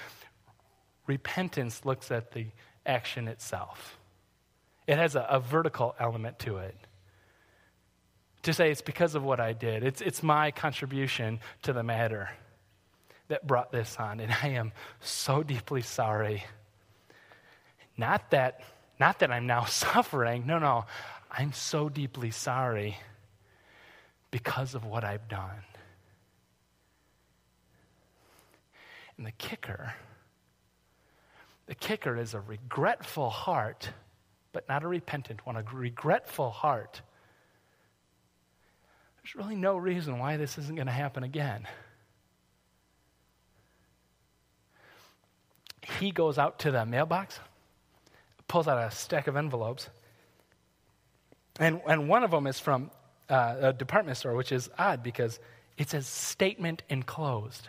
Repentance 1.07 1.85
looks 1.85 2.11
at 2.11 2.33
the 2.33 2.46
action 2.85 3.29
itself. 3.29 3.98
It 4.87 4.98
has 4.98 5.16
a, 5.16 5.22
a 5.22 5.40
vertical 5.40 5.94
element 5.98 6.38
to 6.40 6.59
it 6.59 6.76
to 8.46 8.52
say 8.52 8.70
it's 8.70 8.81
because 8.81 9.16
of 9.16 9.24
what 9.24 9.40
I 9.40 9.52
did. 9.52 9.83
It's, 9.83 10.00
it's 10.00 10.22
my 10.22 10.52
contribution 10.52 11.40
to 11.62 11.72
the 11.72 11.83
matter 11.83 12.31
that 13.26 13.44
brought 13.44 13.72
this 13.72 13.96
on. 13.98 14.20
And 14.20 14.33
I 14.40 14.50
am 14.50 14.72
so 15.00 15.42
deeply 15.42 15.83
sorry. 15.83 16.44
Not 17.96 18.31
that, 18.31 18.61
not 18.98 19.20
that 19.20 19.30
I'm 19.30 19.46
now 19.46 19.64
suffering. 19.66 20.46
No, 20.46 20.59
no. 20.59 20.85
I'm 21.30 21.52
so 21.52 21.88
deeply 21.88 22.30
sorry 22.30 22.96
because 24.30 24.74
of 24.74 24.85
what 24.85 25.04
I've 25.04 25.28
done. 25.28 25.64
And 29.16 29.26
the 29.26 29.32
kicker, 29.32 29.94
the 31.66 31.74
kicker 31.74 32.16
is 32.16 32.35
a 32.35 32.40
regretful 32.40 33.30
heart, 33.30 33.90
but 34.52 34.68
not 34.68 34.82
a 34.82 34.88
repentant 34.88 35.44
one, 35.46 35.56
a 35.56 35.64
regretful 35.72 36.50
heart 36.50 37.00
there's 39.26 39.44
really 39.44 39.56
no 39.56 39.76
reason 39.76 40.20
why 40.20 40.37
this 40.37 40.56
isn't 40.56 40.76
going 40.76 40.87
to 40.87 40.92
happen 40.92 41.24
again. 41.24 41.66
He 45.98 46.12
goes 46.12 46.38
out 46.38 46.61
to 46.61 46.70
the 46.70 46.87
mailbox, 46.87 47.40
pulls 48.48 48.68
out 48.68 48.78
a 48.78 48.90
stack 48.90 49.26
of 49.26 49.37
envelopes, 49.37 49.88
and, 51.59 51.80
and 51.88 52.09
one 52.09 52.22
of 52.22 52.30
them 52.30 52.46
is 52.46 52.61
from 52.61 52.90
uh, 53.28 53.56
a 53.61 53.72
department 53.72 54.16
store, 54.16 54.35
which 54.35 54.52
is 54.52 54.68
odd 54.78 55.02
because 55.02 55.40
it 55.76 55.90
says 55.90 56.06
statement 56.06 56.82
enclosed. 56.88 57.68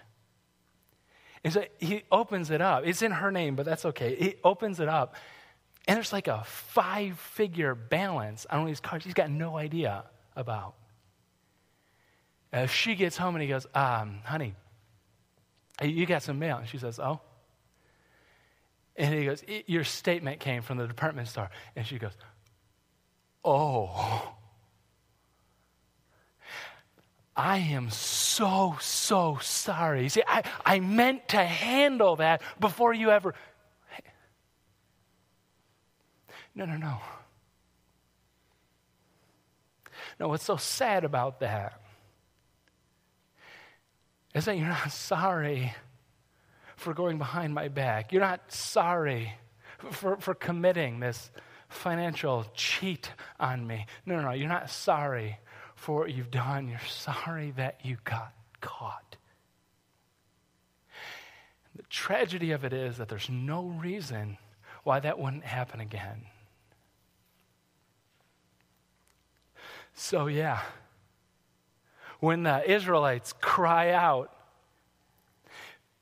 And 1.44 1.54
so 1.54 1.64
he 1.80 2.04
opens 2.12 2.52
it 2.52 2.62
up. 2.62 2.84
It's 2.86 3.02
in 3.02 3.12
her 3.12 3.32
name, 3.32 3.56
but 3.56 3.66
that's 3.66 3.86
okay. 3.86 4.16
He 4.16 4.36
opens 4.44 4.80
it 4.80 4.90
up, 4.90 5.16
and 5.88 5.96
there's 5.96 6.12
like 6.12 6.28
a 6.28 6.44
five 6.44 7.18
figure 7.18 7.76
balance 7.76 8.46
on 8.50 8.62
of 8.62 8.68
these 8.68 8.82
cards 8.82 9.06
he's 9.06 9.14
got 9.14 9.30
no 9.30 9.58
idea 9.58 10.04
about. 10.36 10.74
As 12.52 12.70
she 12.70 12.96
gets 12.96 13.18
home 13.18 13.36
and 13.36 13.42
he 13.42 13.48
goes, 13.48 13.66
um, 13.74 14.20
honey, 14.24 14.56
you 15.82 16.06
got 16.06 16.24
some 16.24 16.40
mail. 16.40 16.58
And 16.58 16.68
she 16.68 16.78
says, 16.78 17.00
oh. 17.00 17.22
And 18.98 19.14
he 19.14 19.26
goes, 19.26 19.44
your 19.68 19.84
statement 19.84 20.40
came 20.40 20.64
from 20.64 20.78
the 20.78 20.88
department 20.88 21.28
store. 21.28 21.50
And 21.76 21.86
she 21.86 22.00
goes, 22.00 22.14
oh. 23.46 24.34
I 27.36 27.60
am 27.60 27.92
so, 27.92 28.76
so 28.82 29.38
sorry. 29.40 30.10
See, 30.10 30.24
I, 30.28 30.42
I 30.66 30.80
meant 30.80 31.28
to 31.30 31.38
handle 31.38 32.16
that 32.16 32.42
before 32.60 32.94
you 32.94 33.12
ever. 33.12 33.36
No, 36.56 36.66
no, 36.66 36.76
no. 36.76 36.98
No, 40.20 40.30
what's 40.30 40.44
so 40.44 40.58
sad 40.58 41.04
about 41.04 41.42
that 41.42 41.80
is 44.34 44.46
that 44.46 44.58
you're 44.58 44.68
not 44.68 44.92
sorry 44.92 45.76
for 46.78 46.94
going 46.94 47.18
behind 47.18 47.54
my 47.54 47.68
back. 47.68 48.14
You're 48.14 48.22
not 48.22 48.52
sorry 48.52 49.34
for, 49.92 50.16
for 50.18 50.34
committing 50.34 51.00
this 51.00 51.30
financial 51.68 52.46
cheat 52.54 53.12
on 53.40 53.68
me. 53.68 53.86
No, 54.06 54.16
no, 54.16 54.22
no. 54.22 54.32
You're 54.32 54.48
not 54.48 54.70
sorry 54.70 55.40
for 55.76 56.00
what 56.00 56.14
you've 56.14 56.32
done. 56.32 56.70
You're 56.70 56.80
sorry 56.88 57.52
that 57.58 57.82
you 57.84 57.98
got 58.06 58.32
caught. 58.62 59.18
The 61.76 61.84
tragedy 61.84 62.52
of 62.52 62.64
it 62.64 62.74
is 62.74 62.98
that 62.98 63.10
there's 63.10 63.30
no 63.30 63.66
reason 63.66 64.38
why 64.84 65.02
that 65.02 65.20
wouldn't 65.20 65.44
happen 65.44 65.82
again. 65.82 66.28
So, 69.94 70.28
yeah 70.28 70.62
when 72.20 72.44
the 72.44 72.70
Israelites 72.70 73.34
cry 73.42 73.92
out 73.92 74.32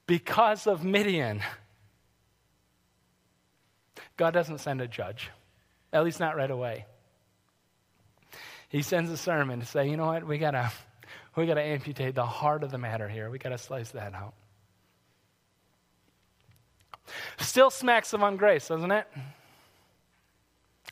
because 0.08 0.68
of 0.68 0.84
Midian, 0.84 1.42
God 4.18 4.32
doesn't 4.32 4.60
send 4.60 4.82
a 4.82 4.88
judge, 4.88 5.30
at 5.92 6.04
least 6.04 6.20
not 6.20 6.36
right 6.36 6.50
away. 6.50 6.86
He 8.70 8.82
sends 8.82 9.12
a 9.12 9.18
sermon 9.18 9.60
to 9.60 9.66
say, 9.66 9.90
you 9.90 9.98
know 9.98 10.08
what, 10.08 10.26
we 10.26 10.38
gotta, 10.38 10.72
we 11.36 11.46
gotta 11.46 11.62
amputate 11.62 12.16
the 12.16 12.26
heart 12.26 12.64
of 12.64 12.72
the 12.72 12.78
matter 12.78 13.08
here. 13.08 13.30
We 13.30 13.38
gotta 13.38 13.58
slice 13.58 13.92
that 13.92 14.14
out. 14.14 14.34
Still 17.40 17.70
smacks 17.70 18.14
of 18.14 18.22
ungrace, 18.22 18.68
doesn't 18.68 18.92
it? 18.92 19.08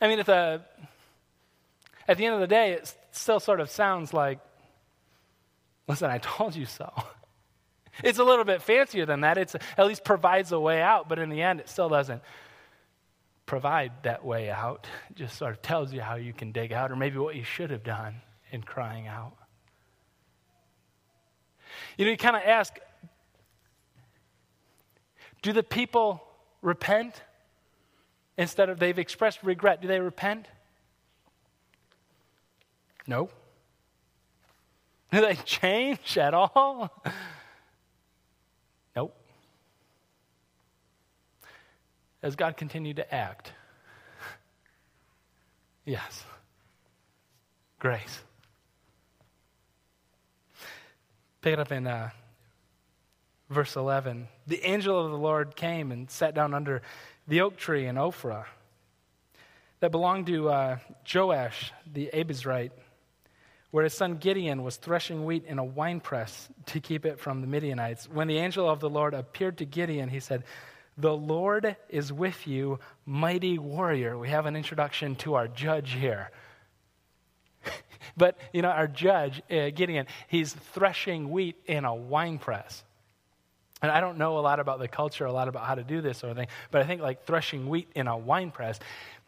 I 0.01 0.07
mean, 0.07 0.19
at 0.19 0.25
the, 0.25 0.61
at 2.07 2.17
the 2.17 2.25
end 2.25 2.35
of 2.35 2.41
the 2.41 2.47
day, 2.47 2.73
it 2.73 2.93
still 3.11 3.39
sort 3.39 3.59
of 3.59 3.69
sounds 3.69 4.13
like 4.13 4.39
Listen, 5.87 6.09
I 6.09 6.17
told 6.19 6.55
you 6.55 6.65
so. 6.65 6.91
It's 8.03 8.19
a 8.19 8.23
little 8.23 8.45
bit 8.45 8.61
fancier 8.61 9.05
than 9.05 9.21
that. 9.21 9.37
It 9.37 9.53
at 9.77 9.85
least 9.85 10.03
provides 10.03 10.51
a 10.51 10.59
way 10.59 10.81
out, 10.81 11.07
but 11.07 11.19
in 11.19 11.29
the 11.29 11.41
end, 11.41 11.59
it 11.59 11.69
still 11.69 11.89
doesn't 11.89 12.21
provide 13.45 13.91
that 14.03 14.25
way 14.25 14.49
out. 14.49 14.87
It 15.11 15.17
just 15.17 15.37
sort 15.37 15.51
of 15.51 15.61
tells 15.61 15.93
you 15.93 16.01
how 16.01 16.15
you 16.15 16.33
can 16.33 16.51
dig 16.51 16.73
out, 16.73 16.91
or 16.91 16.95
maybe 16.95 17.17
what 17.17 17.35
you 17.35 17.43
should 17.43 17.69
have 17.69 17.83
done 17.83 18.15
in 18.51 18.63
crying 18.63 19.07
out. 19.07 19.33
You 21.97 22.05
know, 22.05 22.11
you 22.11 22.17
kind 22.17 22.35
of 22.35 22.41
ask 22.43 22.79
do 25.43 25.51
the 25.51 25.61
people 25.61 26.23
repent 26.61 27.21
instead 28.37 28.69
of 28.69 28.79
they've 28.79 28.97
expressed 28.97 29.43
regret? 29.43 29.81
Do 29.81 29.87
they 29.87 29.99
repent? 29.99 30.47
No. 33.05 33.29
Do 35.11 35.21
they 35.21 35.35
change 35.35 36.17
at 36.17 36.33
all? 36.33 36.89
As 42.23 42.35
God 42.35 42.57
continued 42.57 42.95
to 42.95 43.13
act? 43.13 43.51
Yes. 45.85 46.23
Grace. 47.79 48.21
Pick 51.41 51.53
it 51.53 51.59
up 51.59 51.73
in 51.73 51.85
uh, 51.85 52.09
verse 53.49 53.75
11. 53.75 54.29
The 54.47 54.65
angel 54.65 55.03
of 55.03 55.11
the 55.11 55.17
Lord 55.17 55.57
came 55.57 55.91
and 55.91 56.09
sat 56.09 56.33
down 56.33 56.53
under 56.53 56.81
the 57.27 57.41
oak 57.41 57.57
tree 57.57 57.85
in 57.85 57.95
Ophrah 57.95 58.45
that 59.81 59.91
belonged 59.91 60.27
to 60.27 60.49
uh, 60.49 60.77
Joash 61.13 61.73
the 61.85 62.09
Abiezrite 62.13 62.71
where 63.73 63.83
his 63.83 63.93
son 63.95 64.17
Gideon 64.17 64.61
was 64.61 64.75
threshing 64.75 65.25
wheat 65.25 65.45
in 65.45 65.57
a 65.57 65.63
winepress 65.63 66.47
to 66.67 66.79
keep 66.79 67.07
it 67.07 67.19
from 67.19 67.41
the 67.41 67.47
Midianites. 67.47 68.07
When 68.07 68.27
the 68.27 68.37
angel 68.37 68.69
of 68.69 68.79
the 68.79 68.89
Lord 68.89 69.15
appeared 69.15 69.57
to 69.57 69.65
Gideon, 69.65 70.09
he 70.09 70.19
said, 70.19 70.43
The 70.97 71.15
Lord 71.15 71.75
is 71.89 72.13
with 72.13 72.47
you, 72.47 72.79
mighty 73.05 73.57
warrior. 73.57 74.17
We 74.17 74.29
have 74.29 74.45
an 74.45 74.55
introduction 74.55 75.15
to 75.17 75.35
our 75.35 75.47
judge 75.47 75.93
here. 75.93 76.29
but, 78.17 78.37
you 78.51 78.61
know, 78.61 78.69
our 78.69 78.87
judge, 78.87 79.41
uh, 79.49 79.69
Gideon, 79.71 80.05
he's 80.27 80.53
threshing 80.53 81.31
wheat 81.31 81.55
in 81.65 81.85
a 81.85 81.95
winepress. 81.95 82.83
And 83.81 83.91
I 83.91 83.99
don't 83.99 84.17
know 84.17 84.37
a 84.37 84.39
lot 84.39 84.59
about 84.59 84.79
the 84.79 84.87
culture, 84.87 85.25
a 85.25 85.33
lot 85.33 85.47
about 85.47 85.65
how 85.65 85.75
to 85.75 85.83
do 85.83 85.99
this 85.99 86.23
or 86.23 86.27
anything, 86.27 86.47
but 86.71 86.81
I 86.81 86.85
think 86.85 87.01
like 87.01 87.25
threshing 87.25 87.67
wheat 87.67 87.89
in 87.95 88.07
a 88.07 88.17
winepress 88.17 88.79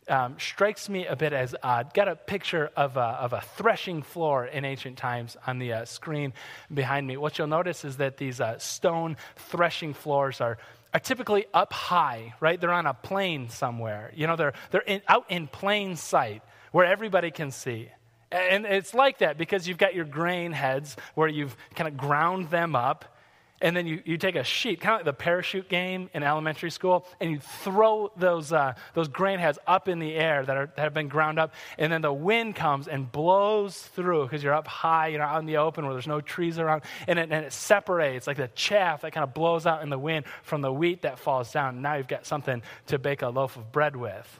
um, 0.07 0.35
strikes 0.39 0.87
me 0.87 1.05
a 1.07 1.15
bit 1.15 1.33
as 1.33 1.55
odd. 1.63 1.93
Got 1.93 2.07
a 2.07 2.15
picture 2.15 2.71
of 2.75 2.95
a, 2.95 3.01
of 3.01 3.33
a 3.33 3.41
threshing 3.41 4.01
floor 4.01 4.45
in 4.45 4.63
ancient 4.63 4.97
times 4.97 5.35
on 5.47 5.59
the 5.59 5.73
uh, 5.73 5.85
screen 5.85 6.33
behind 6.73 7.07
me. 7.07 7.17
What 7.17 7.37
you'll 7.37 7.47
notice 7.47 7.83
is 7.83 7.97
that 7.97 8.17
these 8.17 8.39
uh, 8.39 8.57
stone 8.59 9.17
threshing 9.35 9.93
floors 9.93 10.41
are, 10.41 10.57
are 10.95 10.99
typically 10.99 11.45
up 11.53 11.73
high, 11.73 12.33
right? 12.39 12.59
They're 12.59 12.71
on 12.71 12.85
a 12.85 12.93
plane 12.93 13.49
somewhere. 13.49 14.13
You 14.15 14.27
know, 14.27 14.37
they're, 14.37 14.53
they're 14.71 14.79
in, 14.79 15.01
out 15.09 15.29
in 15.29 15.47
plain 15.47 15.97
sight 15.97 16.41
where 16.71 16.85
everybody 16.85 17.31
can 17.31 17.51
see. 17.51 17.89
And 18.31 18.65
it's 18.65 18.93
like 18.93 19.17
that 19.17 19.37
because 19.37 19.67
you've 19.67 19.77
got 19.77 19.93
your 19.93 20.05
grain 20.05 20.53
heads 20.53 20.95
where 21.13 21.27
you've 21.27 21.57
kind 21.75 21.89
of 21.89 21.97
ground 21.97 22.49
them 22.49 22.77
up 22.77 23.14
and 23.61 23.75
then 23.75 23.87
you, 23.87 24.01
you 24.03 24.17
take 24.17 24.35
a 24.35 24.43
sheet, 24.43 24.81
kind 24.81 24.95
of 24.95 24.99
like 24.99 25.05
the 25.05 25.23
parachute 25.23 25.69
game 25.69 26.09
in 26.13 26.23
elementary 26.23 26.69
school, 26.69 27.05
and 27.21 27.31
you 27.31 27.39
throw 27.39 28.11
those, 28.17 28.51
uh, 28.51 28.73
those 28.93 29.07
grain 29.07 29.39
heads 29.39 29.57
up 29.65 29.87
in 29.87 29.99
the 29.99 30.13
air 30.13 30.45
that, 30.45 30.57
are, 30.57 30.65
that 30.75 30.81
have 30.81 30.93
been 30.93 31.07
ground 31.07 31.39
up, 31.39 31.53
and 31.77 31.91
then 31.91 32.01
the 32.01 32.11
wind 32.11 32.55
comes 32.55 32.87
and 32.87 33.09
blows 33.11 33.77
through 33.77 34.23
because 34.23 34.43
you're 34.43 34.53
up 34.53 34.67
high, 34.67 35.07
you're 35.07 35.21
out 35.21 35.39
in 35.39 35.45
the 35.45 35.57
open 35.57 35.85
where 35.85 35.93
there's 35.93 36.07
no 36.07 36.19
trees 36.19 36.59
around, 36.59 36.83
and 37.07 37.17
it, 37.17 37.31
and 37.31 37.45
it 37.45 37.53
separates 37.53 38.27
like 38.27 38.37
the 38.37 38.49
chaff 38.55 39.01
that 39.01 39.13
kind 39.13 39.23
of 39.23 39.33
blows 39.33 39.65
out 39.65 39.81
in 39.81 39.89
the 39.89 39.99
wind 39.99 40.25
from 40.43 40.61
the 40.61 40.71
wheat 40.71 41.03
that 41.03 41.17
falls 41.17 41.51
down. 41.51 41.81
Now 41.81 41.95
you've 41.95 42.07
got 42.07 42.25
something 42.25 42.61
to 42.87 42.99
bake 42.99 43.21
a 43.21 43.29
loaf 43.29 43.55
of 43.55 43.71
bread 43.71 43.95
with. 43.95 44.39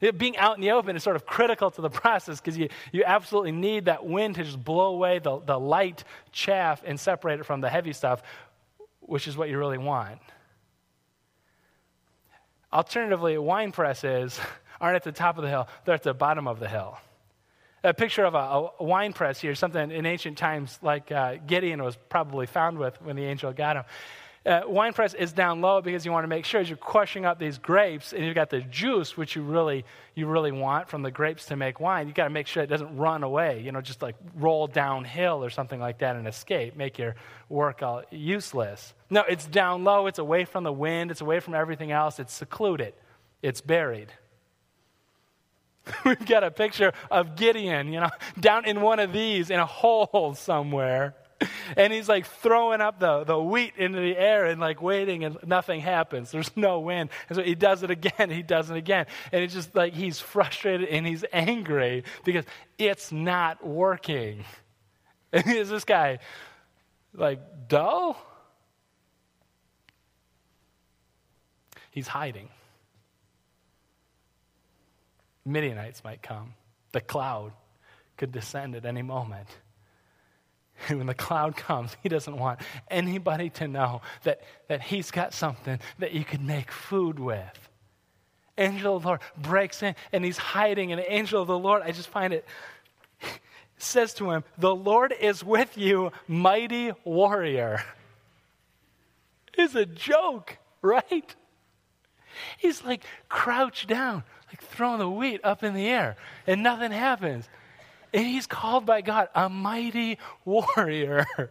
It, 0.00 0.18
being 0.18 0.36
out 0.36 0.56
in 0.56 0.60
the 0.60 0.72
open 0.72 0.94
is 0.94 1.02
sort 1.02 1.16
of 1.16 1.24
critical 1.24 1.70
to 1.70 1.80
the 1.80 1.88
process 1.88 2.38
because 2.38 2.58
you, 2.58 2.68
you 2.92 3.02
absolutely 3.04 3.52
need 3.52 3.86
that 3.86 4.04
wind 4.04 4.34
to 4.34 4.44
just 4.44 4.62
blow 4.62 4.88
away 4.88 5.20
the, 5.20 5.38
the 5.38 5.58
light 5.58 6.04
chaff 6.32 6.82
and 6.84 7.00
separate 7.00 7.40
it 7.40 7.46
from 7.46 7.62
the 7.62 7.70
heavy 7.70 7.94
stuff 7.94 8.22
which 9.06 9.26
is 9.28 9.36
what 9.36 9.48
you 9.48 9.58
really 9.58 9.78
want. 9.78 10.20
Alternatively, 12.72 13.38
wine 13.38 13.72
presses 13.72 14.38
aren't 14.80 14.96
at 14.96 15.04
the 15.04 15.12
top 15.12 15.38
of 15.38 15.42
the 15.42 15.48
hill, 15.48 15.68
they're 15.84 15.94
at 15.94 16.02
the 16.02 16.14
bottom 16.14 16.46
of 16.46 16.60
the 16.60 16.68
hill. 16.68 16.98
A 17.84 17.94
picture 17.94 18.24
of 18.24 18.34
a, 18.34 18.68
a 18.80 18.84
wine 18.84 19.12
press 19.12 19.40
here, 19.40 19.54
something 19.54 19.90
in 19.90 20.06
ancient 20.06 20.36
times 20.38 20.78
like 20.82 21.12
uh, 21.12 21.36
Gideon 21.46 21.82
was 21.82 21.96
probably 22.08 22.46
found 22.46 22.78
with 22.78 23.00
when 23.00 23.16
the 23.16 23.24
angel 23.24 23.52
got 23.52 23.76
him 23.76 23.84
uh, 24.46 24.62
wine 24.66 24.92
press 24.92 25.12
is 25.12 25.32
down 25.32 25.60
low 25.60 25.80
because 25.80 26.06
you 26.06 26.12
want 26.12 26.22
to 26.22 26.28
make 26.28 26.44
sure 26.44 26.60
as 26.60 26.68
you're 26.68 26.76
crushing 26.76 27.24
up 27.24 27.38
these 27.38 27.58
grapes 27.58 28.12
and 28.12 28.24
you've 28.24 28.36
got 28.36 28.48
the 28.48 28.60
juice, 28.60 29.16
which 29.16 29.34
you 29.34 29.42
really, 29.42 29.84
you 30.14 30.26
really 30.26 30.52
want 30.52 30.88
from 30.88 31.02
the 31.02 31.10
grapes 31.10 31.46
to 31.46 31.56
make 31.56 31.80
wine, 31.80 32.06
you've 32.06 32.14
got 32.14 32.24
to 32.24 32.30
make 32.30 32.46
sure 32.46 32.62
it 32.62 32.68
doesn't 32.68 32.96
run 32.96 33.24
away, 33.24 33.60
you 33.60 33.72
know, 33.72 33.80
just 33.80 34.02
like 34.02 34.14
roll 34.36 34.68
downhill 34.68 35.42
or 35.42 35.50
something 35.50 35.80
like 35.80 35.98
that 35.98 36.14
and 36.14 36.28
escape, 36.28 36.76
make 36.76 36.96
your 36.96 37.16
work 37.48 37.82
all 37.82 38.02
useless. 38.10 38.94
No, 39.10 39.22
it's 39.28 39.46
down 39.46 39.82
low, 39.82 40.06
it's 40.06 40.20
away 40.20 40.44
from 40.44 40.62
the 40.62 40.72
wind, 40.72 41.10
it's 41.10 41.20
away 41.20 41.40
from 41.40 41.54
everything 41.54 41.90
else, 41.90 42.20
it's 42.20 42.32
secluded, 42.32 42.94
it's 43.42 43.60
buried. 43.60 44.12
We've 46.04 46.24
got 46.24 46.44
a 46.44 46.52
picture 46.52 46.92
of 47.10 47.34
Gideon, 47.34 47.92
you 47.92 47.98
know, 47.98 48.10
down 48.38 48.64
in 48.64 48.80
one 48.80 49.00
of 49.00 49.12
these 49.12 49.50
in 49.50 49.58
a 49.58 49.66
hole 49.66 50.34
somewhere 50.36 51.16
and 51.76 51.92
he's 51.92 52.08
like 52.08 52.26
throwing 52.26 52.80
up 52.80 52.98
the, 52.98 53.24
the 53.24 53.38
wheat 53.38 53.74
into 53.76 54.00
the 54.00 54.16
air 54.16 54.46
and 54.46 54.60
like 54.60 54.80
waiting 54.80 55.24
and 55.24 55.36
nothing 55.44 55.80
happens. 55.80 56.30
There's 56.30 56.54
no 56.56 56.80
wind. 56.80 57.10
And 57.28 57.36
so 57.36 57.42
he 57.42 57.54
does 57.54 57.82
it 57.82 57.90
again, 57.90 58.30
he 58.30 58.42
does 58.42 58.70
it 58.70 58.76
again. 58.76 59.06
And 59.32 59.42
it's 59.42 59.54
just 59.54 59.74
like 59.74 59.92
he's 59.92 60.20
frustrated 60.20 60.88
and 60.88 61.06
he's 61.06 61.24
angry 61.32 62.04
because 62.24 62.44
it's 62.78 63.12
not 63.12 63.66
working. 63.66 64.44
And 65.32 65.44
is 65.48 65.68
this 65.68 65.84
guy 65.84 66.20
like 67.12 67.40
dull? 67.68 68.16
He's 71.90 72.06
hiding. 72.06 72.48
Midianites 75.44 76.02
might 76.04 76.22
come. 76.22 76.54
The 76.92 77.00
cloud 77.00 77.52
could 78.16 78.32
descend 78.32 78.76
at 78.76 78.86
any 78.86 79.02
moment. 79.02 79.48
And 80.88 80.98
when 80.98 81.06
the 81.06 81.14
cloud 81.14 81.56
comes, 81.56 81.96
he 82.02 82.08
doesn't 82.08 82.36
want 82.36 82.60
anybody 82.90 83.50
to 83.50 83.68
know 83.68 84.02
that, 84.24 84.42
that 84.68 84.82
he's 84.82 85.10
got 85.10 85.32
something 85.32 85.80
that 85.98 86.12
you 86.12 86.24
could 86.24 86.42
make 86.42 86.70
food 86.70 87.18
with. 87.18 87.68
Angel 88.58 88.96
of 88.96 89.02
the 89.02 89.08
Lord 89.08 89.20
breaks 89.36 89.82
in 89.82 89.94
and 90.12 90.24
he's 90.24 90.38
hiding. 90.38 90.92
And 90.92 91.00
the 91.00 91.12
angel 91.12 91.40
of 91.40 91.48
the 91.48 91.58
Lord, 91.58 91.82
I 91.82 91.92
just 91.92 92.08
find 92.08 92.32
it, 92.32 92.46
says 93.78 94.14
to 94.14 94.30
him, 94.30 94.44
The 94.58 94.74
Lord 94.74 95.14
is 95.18 95.44
with 95.44 95.76
you, 95.76 96.12
mighty 96.28 96.92
warrior. 97.04 97.82
It's 99.58 99.74
a 99.74 99.86
joke, 99.86 100.58
right? 100.82 101.34
He's 102.58 102.84
like 102.84 103.02
crouched 103.30 103.88
down, 103.88 104.22
like 104.48 104.60
throwing 104.60 104.98
the 104.98 105.08
wheat 105.08 105.40
up 105.42 105.64
in 105.64 105.72
the 105.72 105.86
air, 105.86 106.16
and 106.46 106.62
nothing 106.62 106.92
happens. 106.92 107.48
And 108.12 108.26
he's 108.26 108.46
called 108.46 108.86
by 108.86 109.00
God 109.00 109.28
a 109.34 109.48
mighty 109.48 110.18
warrior. 110.44 111.26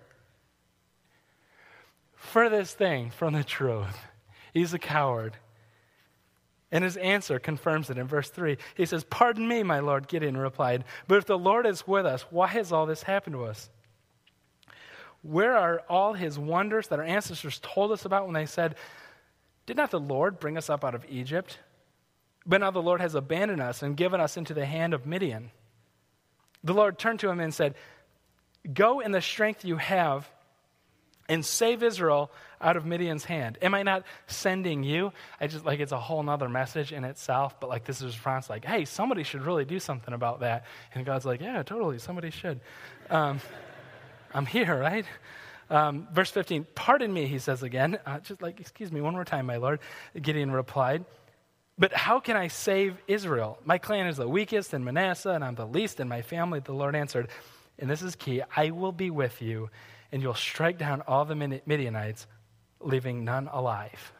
Furthest 2.15 2.77
thing 2.77 3.11
from 3.11 3.33
the 3.33 3.43
truth. 3.43 3.97
He's 4.53 4.73
a 4.73 4.79
coward. 4.79 5.37
And 6.71 6.83
his 6.83 6.97
answer 6.97 7.39
confirms 7.39 7.89
it 7.89 7.97
in 7.97 8.07
verse 8.07 8.29
3. 8.29 8.57
He 8.75 8.85
says, 8.85 9.03
Pardon 9.03 9.47
me, 9.47 9.63
my 9.63 9.79
Lord, 9.79 10.07
Gideon 10.07 10.35
replied, 10.35 10.83
but 11.07 11.17
if 11.17 11.25
the 11.25 11.37
Lord 11.37 11.65
is 11.65 11.87
with 11.87 12.05
us, 12.05 12.25
why 12.29 12.47
has 12.47 12.71
all 12.71 12.85
this 12.85 13.03
happened 13.03 13.35
to 13.35 13.45
us? 13.45 13.69
Where 15.21 15.55
are 15.55 15.83
all 15.89 16.13
his 16.13 16.37
wonders 16.37 16.87
that 16.89 16.99
our 16.99 17.05
ancestors 17.05 17.59
told 17.63 17.91
us 17.91 18.05
about 18.05 18.25
when 18.25 18.33
they 18.33 18.45
said, 18.45 18.75
Did 19.65 19.77
not 19.77 19.91
the 19.91 19.99
Lord 19.99 20.39
bring 20.39 20.57
us 20.57 20.69
up 20.69 20.83
out 20.83 20.95
of 20.95 21.05
Egypt? 21.09 21.59
But 22.45 22.61
now 22.61 22.71
the 22.71 22.81
Lord 22.81 23.01
has 23.01 23.15
abandoned 23.15 23.61
us 23.61 23.81
and 23.81 23.97
given 23.97 24.19
us 24.19 24.37
into 24.37 24.53
the 24.53 24.65
hand 24.65 24.93
of 24.93 25.05
Midian. 25.05 25.51
The 26.65 26.73
Lord 26.73 26.99
turned 26.99 27.21
to 27.21 27.29
him 27.29 27.39
and 27.39 27.53
said, 27.53 27.75
Go 28.71 28.99
in 28.99 29.11
the 29.11 29.21
strength 29.21 29.63
you 29.63 29.77
have 29.77 30.29
and 31.29 31.45
save 31.45 31.83
Israel 31.83 32.31
out 32.61 32.77
of 32.77 32.85
Midian's 32.85 33.23
hand. 33.23 33.57
Am 33.61 33.73
I 33.73 33.83
not 33.83 34.03
sending 34.27 34.83
you? 34.83 35.11
I 35.39 35.47
just 35.47 35.65
like 35.65 35.79
it's 35.79 35.91
a 35.91 35.99
whole 35.99 36.21
nother 36.23 36.49
message 36.49 36.91
in 36.91 37.03
itself, 37.03 37.59
but 37.59 37.69
like 37.69 37.85
this 37.85 38.01
is 38.01 38.07
response 38.07 38.49
like, 38.49 38.65
hey, 38.65 38.85
somebody 38.85 39.23
should 39.23 39.43
really 39.43 39.65
do 39.65 39.79
something 39.79 40.13
about 40.13 40.41
that. 40.41 40.65
And 40.93 41.05
God's 41.05 41.25
like, 41.25 41.41
yeah, 41.41 41.63
totally, 41.63 41.99
somebody 41.99 42.31
should. 42.31 42.59
Um, 43.09 43.39
I'm 44.33 44.45
here, 44.45 44.77
right? 44.77 45.05
Um, 45.69 46.07
verse 46.11 46.29
15, 46.31 46.67
pardon 46.75 47.11
me, 47.11 47.27
he 47.27 47.39
says 47.39 47.63
again. 47.63 47.97
Uh, 48.05 48.19
just 48.19 48.41
like, 48.41 48.59
excuse 48.59 48.91
me, 48.91 49.01
one 49.01 49.13
more 49.13 49.25
time, 49.25 49.45
my 49.45 49.57
Lord. 49.57 49.79
Gideon 50.19 50.51
replied, 50.51 51.05
but 51.77 51.93
how 51.93 52.19
can 52.19 52.37
I 52.37 52.47
save 52.47 52.97
Israel? 53.07 53.57
My 53.65 53.77
clan 53.77 54.07
is 54.07 54.17
the 54.17 54.27
weakest 54.27 54.73
in 54.73 54.83
Manasseh, 54.83 55.31
and 55.31 55.43
I'm 55.43 55.55
the 55.55 55.67
least 55.67 55.99
in 55.99 56.07
my 56.07 56.21
family. 56.21 56.59
The 56.59 56.73
Lord 56.73 56.95
answered, 56.95 57.29
and 57.79 57.89
this 57.89 58.01
is 58.01 58.15
key 58.15 58.41
I 58.55 58.71
will 58.71 58.91
be 58.91 59.09
with 59.09 59.41
you, 59.41 59.69
and 60.11 60.21
you'll 60.21 60.33
strike 60.33 60.77
down 60.77 61.01
all 61.07 61.25
the 61.25 61.35
Midianites, 61.35 62.27
leaving 62.79 63.25
none 63.25 63.49
alive. 63.51 64.13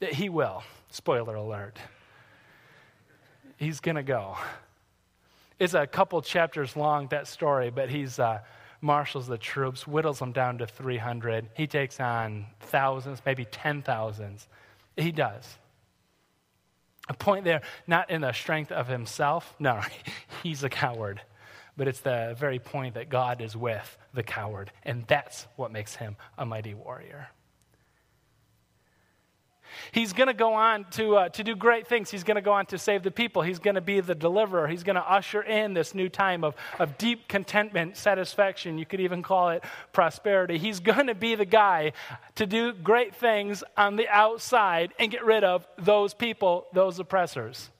He 0.00 0.28
will. 0.28 0.62
Spoiler 0.90 1.36
alert. 1.36 1.78
He's 3.56 3.80
going 3.80 3.96
to 3.96 4.02
go. 4.02 4.36
It's 5.58 5.72
a 5.72 5.86
couple 5.86 6.20
chapters 6.20 6.76
long, 6.76 7.08
that 7.08 7.26
story, 7.26 7.70
but 7.70 7.88
he's. 7.88 8.18
Uh, 8.18 8.40
marshals 8.80 9.26
the 9.26 9.38
troops, 9.38 9.86
whittles 9.86 10.18
them 10.18 10.32
down 10.32 10.58
to 10.58 10.66
300. 10.66 11.48
He 11.54 11.66
takes 11.66 12.00
on 12.00 12.46
thousands, 12.60 13.22
maybe 13.24 13.44
10,000s. 13.44 14.46
He 14.96 15.12
does. 15.12 15.58
A 17.08 17.14
point 17.14 17.44
there, 17.44 17.62
not 17.86 18.10
in 18.10 18.22
the 18.22 18.32
strength 18.32 18.72
of 18.72 18.88
himself. 18.88 19.54
No, 19.58 19.80
he's 20.42 20.64
a 20.64 20.68
coward. 20.68 21.20
But 21.76 21.88
it's 21.88 22.00
the 22.00 22.34
very 22.38 22.58
point 22.58 22.94
that 22.94 23.10
God 23.10 23.40
is 23.40 23.54
with 23.56 23.98
the 24.14 24.22
coward. 24.22 24.72
And 24.82 25.06
that's 25.06 25.46
what 25.56 25.70
makes 25.70 25.96
him 25.96 26.16
a 26.38 26.46
mighty 26.46 26.74
warrior. 26.74 27.28
He's 29.92 30.12
going 30.12 30.28
to 30.28 30.34
go 30.34 30.54
on 30.54 30.84
to, 30.92 31.16
uh, 31.16 31.28
to 31.30 31.44
do 31.44 31.54
great 31.54 31.86
things. 31.86 32.10
He's 32.10 32.24
going 32.24 32.36
to 32.36 32.42
go 32.42 32.52
on 32.52 32.66
to 32.66 32.78
save 32.78 33.02
the 33.02 33.10
people. 33.10 33.42
He's 33.42 33.58
going 33.58 33.74
to 33.74 33.80
be 33.80 34.00
the 34.00 34.14
deliverer. 34.14 34.66
He's 34.68 34.82
going 34.82 34.96
to 34.96 35.02
usher 35.02 35.42
in 35.42 35.74
this 35.74 35.94
new 35.94 36.08
time 36.08 36.44
of, 36.44 36.54
of 36.78 36.98
deep 36.98 37.28
contentment, 37.28 37.96
satisfaction. 37.96 38.78
You 38.78 38.86
could 38.86 39.00
even 39.00 39.22
call 39.22 39.50
it 39.50 39.64
prosperity. 39.92 40.58
He's 40.58 40.80
going 40.80 41.06
to 41.06 41.14
be 41.14 41.34
the 41.34 41.44
guy 41.44 41.92
to 42.36 42.46
do 42.46 42.72
great 42.72 43.14
things 43.14 43.62
on 43.76 43.96
the 43.96 44.08
outside 44.08 44.92
and 44.98 45.10
get 45.10 45.24
rid 45.24 45.44
of 45.44 45.66
those 45.78 46.14
people, 46.14 46.66
those 46.72 46.98
oppressors. 46.98 47.70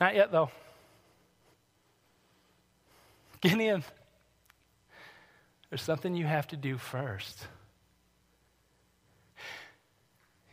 Not 0.00 0.14
yet, 0.16 0.32
though. 0.32 0.50
Gideon 3.40 3.84
there's 5.72 5.80
something 5.80 6.14
you 6.14 6.26
have 6.26 6.46
to 6.48 6.56
do 6.58 6.76
first. 6.76 7.46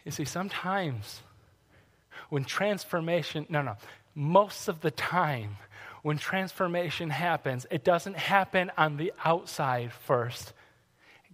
You 0.05 0.11
see, 0.11 0.23
sometimes 0.23 1.21
when 2.29 2.45
transformation, 2.45 3.45
no, 3.49 3.61
no, 3.61 3.75
most 4.15 4.69
of 4.69 4.79
the 4.79 4.91
time, 4.91 5.57
when 6.03 6.17
transformation 6.17 7.09
happens, 7.09 7.65
it 7.69 7.83
doesn't 7.83 8.15
happen 8.15 8.71
on 8.77 8.95
the 8.95 9.11
outside 9.25 9.91
first. 9.91 10.53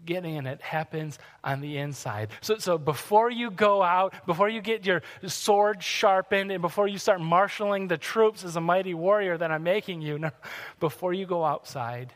Getting 0.03 0.33
in 0.33 0.47
it 0.47 0.63
happens 0.63 1.19
on 1.43 1.61
the 1.61 1.77
inside. 1.77 2.29
So, 2.41 2.57
so 2.57 2.79
before 2.79 3.29
you 3.29 3.51
go 3.51 3.83
out, 3.83 4.15
before 4.25 4.49
you 4.49 4.61
get 4.61 4.83
your 4.83 5.03
sword 5.27 5.83
sharpened, 5.83 6.51
and 6.51 6.59
before 6.59 6.87
you 6.87 6.97
start 6.97 7.21
marshaling 7.21 7.87
the 7.87 7.99
troops 7.99 8.43
as 8.43 8.55
a 8.55 8.61
mighty 8.61 8.95
warrior 8.95 9.37
that 9.37 9.51
I'm 9.51 9.61
making 9.61 10.01
you, 10.01 10.17
no, 10.17 10.31
before 10.79 11.13
you 11.13 11.27
go 11.27 11.45
outside, 11.45 12.11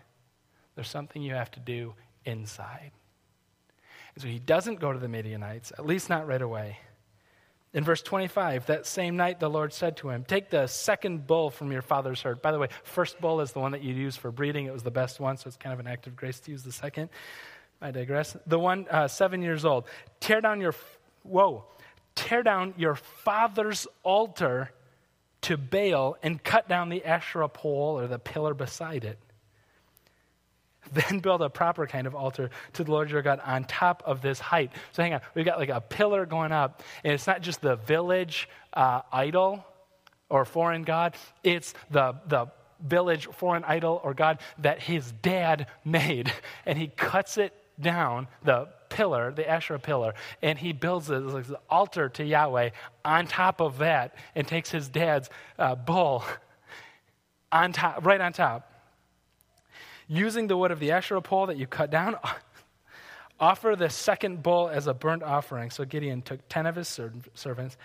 there's 0.80 0.88
something 0.88 1.22
you 1.22 1.34
have 1.34 1.52
to 1.52 1.60
do 1.60 1.94
inside. 2.24 2.92
And 4.16 4.22
so 4.22 4.30
he 4.30 4.40
doesn't 4.40 4.80
go 4.80 4.94
to 4.94 4.98
the 4.98 5.10
Midianites, 5.10 5.74
at 5.78 5.86
least 5.86 6.10
not 6.10 6.26
right 6.26 6.42
away. 6.42 6.78
In 7.74 7.84
verse 7.84 8.02
25, 8.02 8.68
that 8.68 8.86
same 8.86 9.18
night 9.18 9.42
the 9.42 9.50
Lord 9.50 9.74
said 9.74 9.98
to 9.98 10.10
him, 10.10 10.24
Take 10.24 10.50
the 10.50 10.68
second 10.68 11.28
bull 11.28 11.50
from 11.50 11.74
your 11.74 11.82
father's 11.82 12.22
herd. 12.22 12.42
By 12.42 12.54
the 12.54 12.60
way, 12.60 12.70
first 12.86 13.20
bull 13.20 13.42
is 13.42 13.52
the 13.52 13.60
one 13.60 13.74
that 13.74 13.84
you 13.84 13.94
use 13.94 14.16
for 14.16 14.32
breeding. 14.32 14.68
It 14.68 14.72
was 14.72 14.84
the 14.84 14.90
best 14.90 15.20
one, 15.20 15.36
so 15.36 15.50
it's 15.50 15.58
kind 15.58 15.74
of 15.74 15.82
an 15.82 15.88
act 15.88 16.08
of 16.08 16.16
grace 16.16 16.40
to 16.40 16.52
use 16.52 16.64
the 16.64 16.72
second. 16.72 17.10
I 17.82 17.92
digress. 17.92 18.38
The 18.48 18.58
one 18.58 18.88
uh, 18.90 19.10
seven 19.10 19.42
years 19.42 19.66
old. 19.66 19.84
Tear 20.22 20.40
down 20.40 20.62
your, 20.62 20.76
whoa, 21.24 21.66
tear 22.16 22.42
down 22.42 22.74
your 22.78 22.96
father's 22.96 23.86
altar 24.04 24.72
to 25.42 25.58
Baal 25.58 26.16
and 26.24 26.42
cut 26.42 26.70
down 26.70 26.88
the 26.88 27.04
Asherah 27.04 27.50
pole 27.50 28.00
or 28.00 28.08
the 28.08 28.18
pillar 28.18 28.54
beside 28.54 29.04
it. 29.04 29.20
Then 30.94 31.20
build 31.20 31.42
a 31.42 31.50
proper 31.50 31.86
kind 31.86 32.08
of 32.08 32.16
altar 32.16 32.50
to 32.74 32.84
the 32.84 32.92
Lord 32.92 33.12
your 33.12 33.22
God 33.22 33.42
on 33.46 33.64
top 33.66 34.04
of 34.06 34.22
this 34.22 34.40
height. 34.40 34.72
So 34.92 35.04
hang 35.04 35.14
on, 35.14 35.22
we've 35.36 35.46
got 35.46 35.60
like 35.60 35.70
a 35.70 35.82
pillar 35.82 36.26
going 36.26 36.52
up, 36.52 36.82
and 37.04 37.14
it's 37.14 37.28
not 37.28 37.42
just 37.42 37.62
the 37.62 37.76
village 37.76 38.50
uh, 38.74 39.02
idol 39.12 39.64
or 40.30 40.46
foreign 40.46 40.84
god, 40.84 41.16
it's 41.44 41.74
the, 41.92 42.16
the 42.28 42.48
village 42.86 43.28
foreign 43.28 43.64
idol 43.66 44.00
or 44.04 44.14
god 44.14 44.40
that 44.60 44.82
his 44.82 45.12
dad 45.22 45.68
made. 45.84 46.32
And 46.66 46.78
he 46.78 46.88
cuts 46.88 47.38
it 47.38 47.54
down, 47.80 48.28
the 48.44 48.68
pillar, 48.90 49.32
the 49.32 49.50
Asherah 49.50 49.80
pillar, 49.80 50.14
and 50.42 50.58
he 50.58 50.72
builds 50.72 51.10
an 51.10 51.56
altar 51.70 52.10
to 52.10 52.24
Yahweh 52.24 52.70
on 53.04 53.26
top 53.26 53.60
of 53.60 53.80
that 53.80 54.16
and 54.36 54.48
takes 54.48 54.70
his 54.70 54.88
dad's 54.88 55.30
uh, 55.58 55.76
bull 55.76 56.24
on 57.52 57.72
top, 57.72 58.06
right 58.06 58.22
on 58.22 58.34
top 58.34 58.69
using 60.10 60.48
the 60.48 60.58
wood 60.58 60.72
of 60.72 60.80
the 60.80 60.92
Asherah 60.92 61.22
pole 61.22 61.46
that 61.46 61.58
you 61.58 61.68
cut 61.68 61.90
down, 61.90 62.18
offer 63.40 63.76
the 63.78 63.90
second 63.90 64.44
bull 64.44 64.68
as 64.68 64.88
a 64.88 64.94
burnt 64.94 65.24
offering. 65.24 65.70
So 65.70 65.86
Gideon 65.86 66.22
took 66.22 66.46
10 66.50 66.66
of 66.66 66.76
his 66.76 67.00
servants 67.36 67.78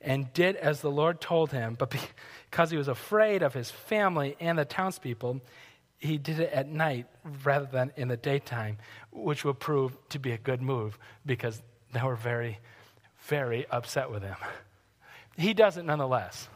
and 0.00 0.32
did 0.32 0.56
as 0.56 0.82
the 0.82 0.90
Lord 0.90 1.20
told 1.20 1.50
him. 1.50 1.74
But 1.76 1.90
because 2.50 2.70
he 2.70 2.76
was 2.76 2.88
afraid 2.88 3.42
of 3.42 3.54
his 3.54 3.70
family 3.70 4.36
and 4.38 4.58
the 4.58 4.64
townspeople, 4.64 5.40
he 5.98 6.18
did 6.18 6.38
it 6.38 6.52
at 6.52 6.68
night 6.68 7.06
rather 7.44 7.66
than 7.66 7.92
in 7.96 8.08
the 8.08 8.16
daytime, 8.16 8.78
which 9.10 9.44
will 9.44 9.54
prove 9.54 9.96
to 10.10 10.18
be 10.18 10.32
a 10.32 10.38
good 10.38 10.62
move 10.62 10.98
because 11.26 11.60
they 11.92 12.02
were 12.02 12.16
very, 12.16 12.58
very 13.26 13.66
upset 13.70 14.10
with 14.10 14.22
him. 14.22 14.36
He 15.36 15.54
does 15.54 15.78
it 15.78 15.86
nonetheless. 15.86 16.50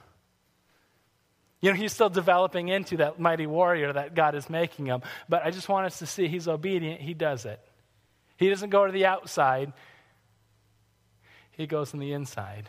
You 1.64 1.70
know, 1.70 1.76
he's 1.78 1.94
still 1.94 2.10
developing 2.10 2.68
into 2.68 2.98
that 2.98 3.18
mighty 3.18 3.46
warrior 3.46 3.90
that 3.90 4.14
God 4.14 4.34
is 4.34 4.50
making 4.50 4.84
him. 4.84 5.00
But 5.30 5.46
I 5.46 5.50
just 5.50 5.66
want 5.66 5.86
us 5.86 6.00
to 6.00 6.06
see 6.06 6.28
he's 6.28 6.46
obedient. 6.46 7.00
He 7.00 7.14
does 7.14 7.46
it. 7.46 7.58
He 8.36 8.50
doesn't 8.50 8.68
go 8.68 8.84
to 8.84 8.92
the 8.92 9.06
outside, 9.06 9.72
he 11.52 11.66
goes 11.66 11.94
on 11.94 12.00
the 12.00 12.12
inside. 12.12 12.68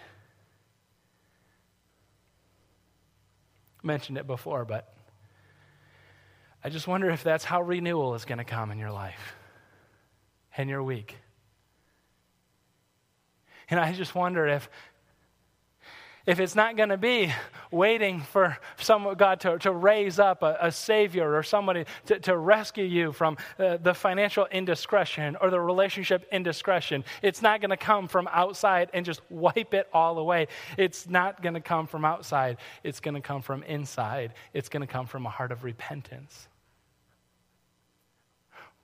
I 3.84 3.86
mentioned 3.86 4.18
it 4.18 4.28
before, 4.28 4.64
but 4.64 4.94
I 6.64 6.70
just 6.70 6.88
wonder 6.88 7.10
if 7.10 7.22
that's 7.22 7.44
how 7.44 7.64
renewal 7.64 8.16
is 8.16 8.24
going 8.24 8.38
to 8.38 8.46
come 8.46 8.72
in 8.72 8.80
your 8.80 8.94
life 8.94 9.36
and 10.56 10.70
your 10.70 10.82
week. 10.82 11.18
And 13.70 13.78
I 13.78 13.92
just 13.92 14.16
wonder 14.16 14.48
if 14.48 14.70
if 16.26 16.40
it's 16.40 16.56
not 16.56 16.76
going 16.76 16.90
to 16.90 16.98
be 16.98 17.32
waiting 17.70 18.20
for 18.20 18.58
some 18.78 19.14
God 19.16 19.40
to, 19.42 19.60
to 19.60 19.72
raise 19.72 20.18
up 20.18 20.42
a, 20.42 20.58
a 20.60 20.72
Savior 20.72 21.36
or 21.36 21.44
somebody 21.44 21.86
to, 22.08 22.20
to 22.22 22.36
rescue 22.36 22.86
you 22.86 23.12
from 23.12 23.38
uh, 23.60 23.78
the 23.78 23.94
financial 23.94 24.48
indiscretion 24.52 25.36
or 25.40 25.50
the 25.50 25.60
relationship 25.60 26.28
indiscretion, 26.32 27.04
it's 27.22 27.42
not 27.42 27.62
going 27.62 27.70
to 27.70 27.78
come 27.78 28.08
from 28.08 28.28
outside 28.32 28.90
and 28.94 29.06
just 29.06 29.22
wipe 29.30 29.74
it 29.74 29.88
all 29.94 30.18
away. 30.18 30.48
It's 30.78 31.08
not 31.08 31.42
going 31.42 31.54
to 31.56 31.62
come 31.62 31.86
from 31.86 32.06
outside, 32.06 32.58
it's 32.84 33.00
going 33.00 33.16
to 33.16 33.22
come 33.22 33.42
from 33.42 33.64
inside. 33.64 34.34
It's 34.54 34.70
going 34.70 34.82
to 34.82 34.88
come 34.88 35.06
from 35.06 35.26
a 35.26 35.30
heart 35.30 35.52
of 35.52 35.64
repentance. 35.64 36.48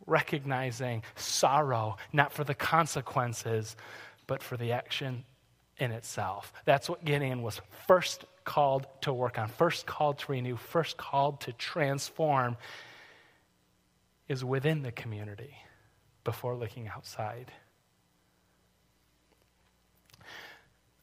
Recognizing 0.05 1.03
sorrow, 1.15 1.97
not 2.11 2.33
for 2.33 2.43
the 2.43 2.55
consequences, 2.55 3.75
but 4.27 4.43
for 4.43 4.57
the 4.57 4.71
action 4.71 5.23
in 5.81 5.91
itself. 5.91 6.53
That's 6.63 6.87
what 6.87 7.03
Gideon 7.03 7.41
was 7.41 7.59
first 7.87 8.23
called 8.45 8.85
to 9.01 9.11
work 9.11 9.39
on, 9.39 9.47
first 9.47 9.87
called 9.87 10.19
to 10.19 10.31
renew, 10.31 10.55
first 10.55 10.95
called 10.95 11.41
to 11.41 11.53
transform, 11.53 12.55
is 14.27 14.45
within 14.45 14.83
the 14.83 14.91
community 14.91 15.55
before 16.23 16.55
looking 16.55 16.87
outside. 16.87 17.51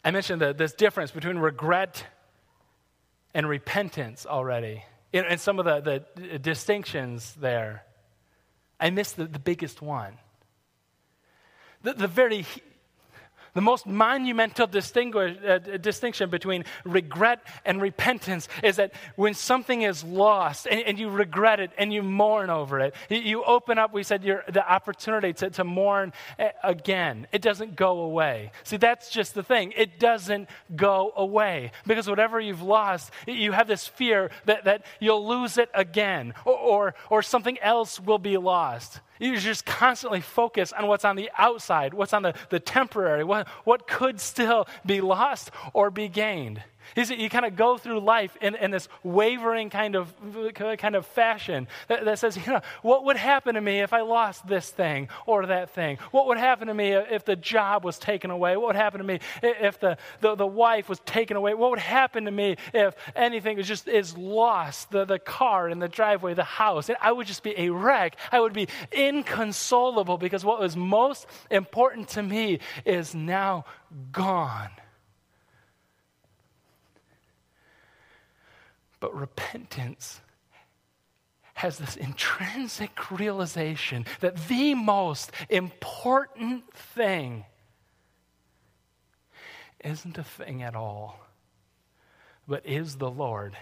I 0.05 0.13
mentioned 0.13 0.41
the, 0.41 0.55
this 0.55 0.73
difference 0.73 1.11
between 1.11 1.39
regret 1.39 2.05
and 3.35 3.49
repentance 3.49 4.27
already, 4.27 4.85
and 5.13 5.41
some 5.41 5.59
of 5.59 5.65
the, 5.65 6.05
the 6.15 6.39
distinctions 6.39 7.35
there. 7.35 7.83
I 8.79 8.91
missed 8.91 9.17
the, 9.17 9.27
the 9.27 9.41
biggest 9.41 9.83
one. 9.83 10.19
The, 11.83 11.95
the 11.95 12.07
very 12.07 12.45
the 13.59 13.63
most 13.63 13.87
monumental 13.87 14.69
uh, 14.69 15.59
distinction 15.81 16.31
between 16.31 16.65
regret 16.85 17.41
and 17.65 17.83
repentance 17.83 18.47
is 18.63 18.77
that 18.77 18.93
when 19.17 19.35
something 19.35 19.83
is 19.83 20.05
lost 20.05 20.69
and, 20.71 20.81
and 20.83 20.97
you 20.97 21.11
regret 21.11 21.59
it 21.59 21.73
and 21.77 21.93
you 21.93 22.05
mourn 22.05 22.51
over 22.51 22.79
it, 22.79 22.95
you, 23.11 23.43
open 23.43 23.77
up, 23.77 23.93
we 23.93 24.05
said, 24.05 24.23
the 24.23 24.65
opportunity 24.65 25.33
to, 25.33 25.51
to 25.51 25.65
mourn 25.65 26.13
uh, 26.39 26.51
again. 26.63 27.27
It 27.33 27.43
doesn't 27.43 27.75
go 27.75 27.99
away. 28.03 28.53
See, 28.63 28.77
that's 28.77 29.11
just 29.11 29.35
the 29.35 29.43
thing. 29.43 29.73
It 29.77 29.99
doesn't 29.99 30.49
go 30.77 31.13
away 31.17 31.73
because 31.85 32.09
whatever 32.09 32.39
you've 32.39 32.63
lost, 32.63 33.11
you 33.27 33.51
have 33.51 33.67
this 33.67 33.89
fear 33.89 34.31
that, 34.45 34.67
that 34.67 34.87
you'll 35.01 35.27
lose 35.27 35.59
it 35.59 35.69
again 35.75 36.33
or, 36.45 36.55
or, 36.57 36.95
or 37.11 37.23
something 37.23 37.59
else 37.59 37.99
will 37.99 38.19
be 38.21 38.37
lost. 38.37 39.01
You 39.19 39.37
just 39.39 39.67
constantly 39.67 40.21
focus 40.21 40.73
on 40.73 40.87
what's 40.87 41.05
on 41.05 41.17
the 41.17 41.31
outside, 41.39 41.95
what's 41.95 42.13
on 42.13 42.23
the, 42.23 42.35
the 42.51 42.61
temporary, 42.61 43.25
what, 43.25 43.49
what 43.65 43.87
could 43.87 44.21
still 44.21 44.67
be 44.87 45.01
lost 45.01 45.51
or 45.73 45.91
be 45.91 46.09
gained. 46.09 46.63
See, 46.97 47.21
you 47.21 47.29
kind 47.29 47.45
of 47.45 47.57
go 47.57 47.79
through 47.79 48.01
life 48.01 48.37
in, 48.41 48.55
in 48.55 48.71
this 48.71 48.89
wavering 49.03 49.71
kind 49.71 49.97
of, 49.97 50.15
kind 50.53 50.95
of 50.95 51.07
fashion 51.07 51.69
that, 51.89 52.05
that, 52.05 52.19
says, 52.19 52.37
you 52.37 52.53
know, 52.53 52.61
what 52.83 53.05
would 53.05 53.17
happen 53.17 53.55
to 53.55 53.61
me 53.61 53.81
if 53.81 53.93
I 53.93 54.01
lost 54.01 54.47
this 54.47 54.71
thing 54.71 55.09
or 55.27 55.47
that 55.47 55.71
thing? 55.71 55.99
What 56.11 56.27
would 56.27 56.39
happen 56.39 56.69
to 56.69 56.75
me 56.75 56.93
if 56.93 57.25
the 57.25 57.37
job 57.37 57.85
was 57.85 57.99
taken 57.99 58.31
away? 58.31 58.57
What 58.57 58.69
would 58.69 58.77
happen 58.77 58.99
to 58.99 59.07
me 59.07 59.21
if 59.43 59.79
the, 59.79 59.97
the, 60.21 60.35
the 60.35 60.47
wife 60.47 60.89
was 60.89 61.01
taken 61.01 61.37
away? 61.37 61.55
What 61.55 61.71
would 61.71 61.79
happen 61.79 62.25
to 62.25 62.31
me 62.31 62.57
if 62.75 62.95
anything 63.15 63.59
is 63.59 63.69
just 63.69 63.89
is 63.89 64.17
lost? 64.17 64.91
The, 64.91 65.05
the 65.05 65.19
car 65.19 65.69
in 65.69 65.79
the 65.79 65.89
driveway, 65.89 66.35
the 66.35 66.45
house. 66.45 66.91
I 67.01 67.13
would 67.13 67.27
just 67.27 67.43
be 67.43 67.55
a 67.59 67.71
wreck. 67.71 68.17
I 68.33 68.41
would 68.41 68.53
be 68.53 68.69
inconsolable 68.93 70.19
because 70.19 70.45
what 70.45 70.61
was 70.61 70.77
most 70.77 71.27
important 71.51 72.09
to 72.11 72.23
me 72.23 72.61
is 72.85 73.15
now 73.15 73.65
gone. 74.13 74.71
But 79.01 79.15
repentance 79.15 80.21
has 81.55 81.79
this 81.79 81.97
intrinsic 81.97 83.11
realization 83.11 84.07
that 84.21 84.49
the 84.49 84.75
most 84.75 85.33
important 85.49 86.73
thing 86.73 87.45
isn't 89.85 90.19
a 90.19 90.25
thing 90.25 90.63
at 90.63 90.75
all, 90.75 91.19
but 92.47 92.65
is 92.65 92.97
the 92.97 93.11
Lord 93.11 93.57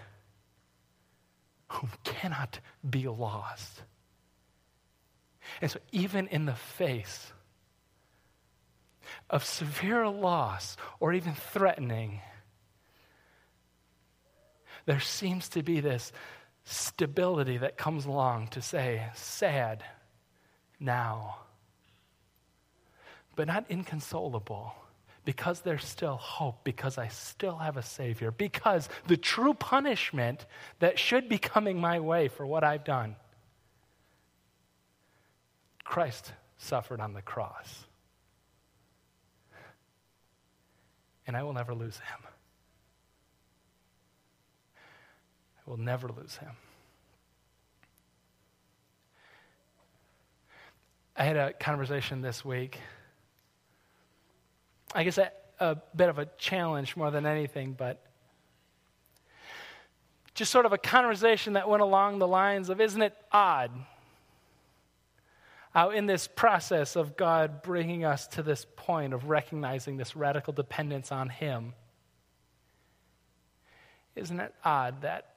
whom 1.69 1.91
cannot 2.05 2.61
be 2.89 3.09
lost. 3.09 3.83
And 5.61 5.71
so, 5.71 5.79
even 5.93 6.27
in 6.29 6.47
the 6.47 6.55
face 6.55 7.33
of 9.31 9.45
severe 9.45 10.09
loss 10.09 10.77
or 11.01 11.13
even 11.13 11.35
threatening, 11.35 12.21
there 14.87 15.01
seems 15.01 15.49
to 15.51 15.63
be 15.63 15.81
this 15.81 16.13
stability 16.65 17.59
that 17.59 17.77
comes 17.77 18.07
along 18.07 18.49
to 18.49 18.63
say, 18.63 19.09
sad 19.15 19.85
now, 20.81 21.37
but 23.37 23.47
not 23.47 23.67
inconsolable. 23.69 24.75
Because 25.25 25.63
there's 25.63 25.85
still 25.85 26.17
hope, 26.17 26.63
because 26.63 26.99
I 26.99 27.09
still 27.09 27.57
have 27.57 27.77
a 27.77 27.83
Savior, 27.83 28.31
because 28.31 28.89
the 29.09 29.17
true 29.17 29.55
punishment 29.55 30.47
that 30.79 31.01
should 31.01 31.29
be 31.29 31.37
coming 31.37 31.81
my 31.81 31.99
way 31.99 32.29
for 32.29 32.47
what 32.47 32.63
I've 32.63 32.85
done, 32.85 33.17
Christ 35.83 36.33
suffered 36.59 37.01
on 37.01 37.13
the 37.13 37.23
cross. 37.23 37.87
And 41.27 41.37
I 41.37 41.43
will 41.43 41.55
never 41.55 41.75
lose 41.75 41.97
him. 41.97 42.26
Will 45.67 45.77
never 45.77 46.09
lose 46.09 46.37
him. 46.37 46.53
I 51.17 51.25
had 51.25 51.37
a 51.37 51.53
conversation 51.53 52.21
this 52.21 52.45
week. 52.45 52.79
I 54.95 55.03
guess 55.03 55.19
a 55.19 55.77
bit 55.95 56.09
of 56.09 56.19
a 56.19 56.27
challenge 56.39 56.97
more 56.97 57.11
than 57.11 57.27
anything, 57.27 57.73
but 57.73 58.03
just 60.35 60.53
sort 60.53 60.67
of 60.67 60.73
a 60.73 60.79
conversation 60.79 61.55
that 61.55 61.69
went 61.69 61.83
along 61.83 62.19
the 62.19 62.29
lines 62.29 62.69
of 62.69 62.81
Isn't 62.81 63.03
it 63.03 63.15
odd 63.33 63.71
how, 65.71 65.91
in 65.91 66.07
this 66.07 66.27
process 66.27 66.97
of 66.97 67.19
God 67.19 67.63
bringing 67.63 68.03
us 68.03 68.27
to 68.29 68.43
this 68.43 68.67
point 68.77 69.13
of 69.13 69.29
recognizing 69.29 69.99
this 69.99 70.17
radical 70.17 70.55
dependence 70.55 71.13
on 71.13 71.29
Him, 71.29 71.75
isn't 74.15 74.41
it 74.41 74.55
odd 74.65 75.03
that 75.03 75.36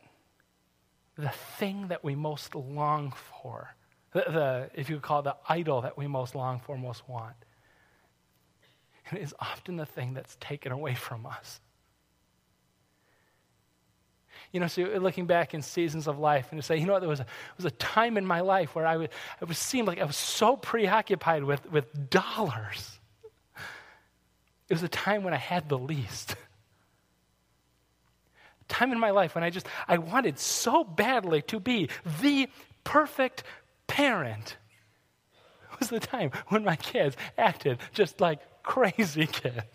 the 1.20 1.30
thing 1.30 1.89
that 1.89 2.03
we 2.03 2.15
most 2.15 2.55
long 2.55 3.13
for, 3.41 3.76
the, 4.13 4.22
the, 4.22 4.70
if 4.74 4.89
you 4.89 4.99
call 4.99 5.20
it 5.20 5.24
the 5.24 5.36
idol 5.49 5.82
that 5.82 5.97
we 5.97 6.07
most 6.07 6.34
long 6.34 6.59
for, 6.59 6.78
most 6.78 7.07
want, 7.09 7.36
is 9.11 9.34
often 9.39 9.76
the 9.76 9.86
thing 9.86 10.13
that's 10.13 10.38
taken 10.39 10.72
away 10.72 10.95
from 10.95 11.26
us. 11.26 11.59
You 14.53 14.59
know, 14.59 14.67
so 14.67 14.82
looking 14.82 15.26
back 15.26 15.53
in 15.53 15.61
seasons 15.61 16.07
of 16.07 16.17
life 16.17 16.47
and 16.51 16.59
to 16.59 16.65
say, 16.65 16.78
you 16.78 16.86
know 16.86 16.93
what, 16.93 17.01
there 17.01 17.09
was 17.09 17.20
a, 17.20 17.26
was 17.57 17.65
a 17.65 17.72
time 17.72 18.17
in 18.17 18.26
my 18.26 18.39
life 18.39 18.74
where 18.74 18.88
I 18.88 18.97
would, 18.97 19.09
it 19.41 19.47
would 19.47 19.57
seem 19.57 19.86
like 19.86 19.99
I 19.99 20.05
was 20.05 20.15
so 20.15 20.55
preoccupied 20.55 21.43
with, 21.43 21.70
with 21.70 22.09
dollars. 22.09 22.99
It 24.70 24.74
was 24.74 24.84
a 24.84 24.88
time 24.88 25.24
when 25.24 25.34
I 25.34 25.38
had 25.38 25.67
the 25.67 25.78
least. 25.78 26.36
Time 28.70 28.91
in 28.91 28.99
my 28.99 29.09
life 29.09 29.36
when 29.36 29.43
I 29.43 29.49
just, 29.49 29.67
I 29.88 29.97
wanted 29.97 30.39
so 30.39 30.84
badly 30.84 31.41
to 31.43 31.59
be 31.59 31.89
the 32.22 32.47
perfect 32.86 33.43
parent. 33.88 34.55
It 35.74 35.80
was 35.80 35.89
the 35.89 35.99
time 35.99 36.32
when 36.47 36.63
my 36.63 36.78
kids 36.78 37.17
acted 37.38 37.80
just 37.93 38.22
like 38.22 38.39
crazy 38.63 39.26
kids. 39.32 39.65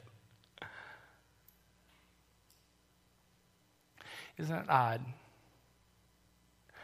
Isn't 4.39 4.57
it 4.57 4.67
odd 4.69 5.05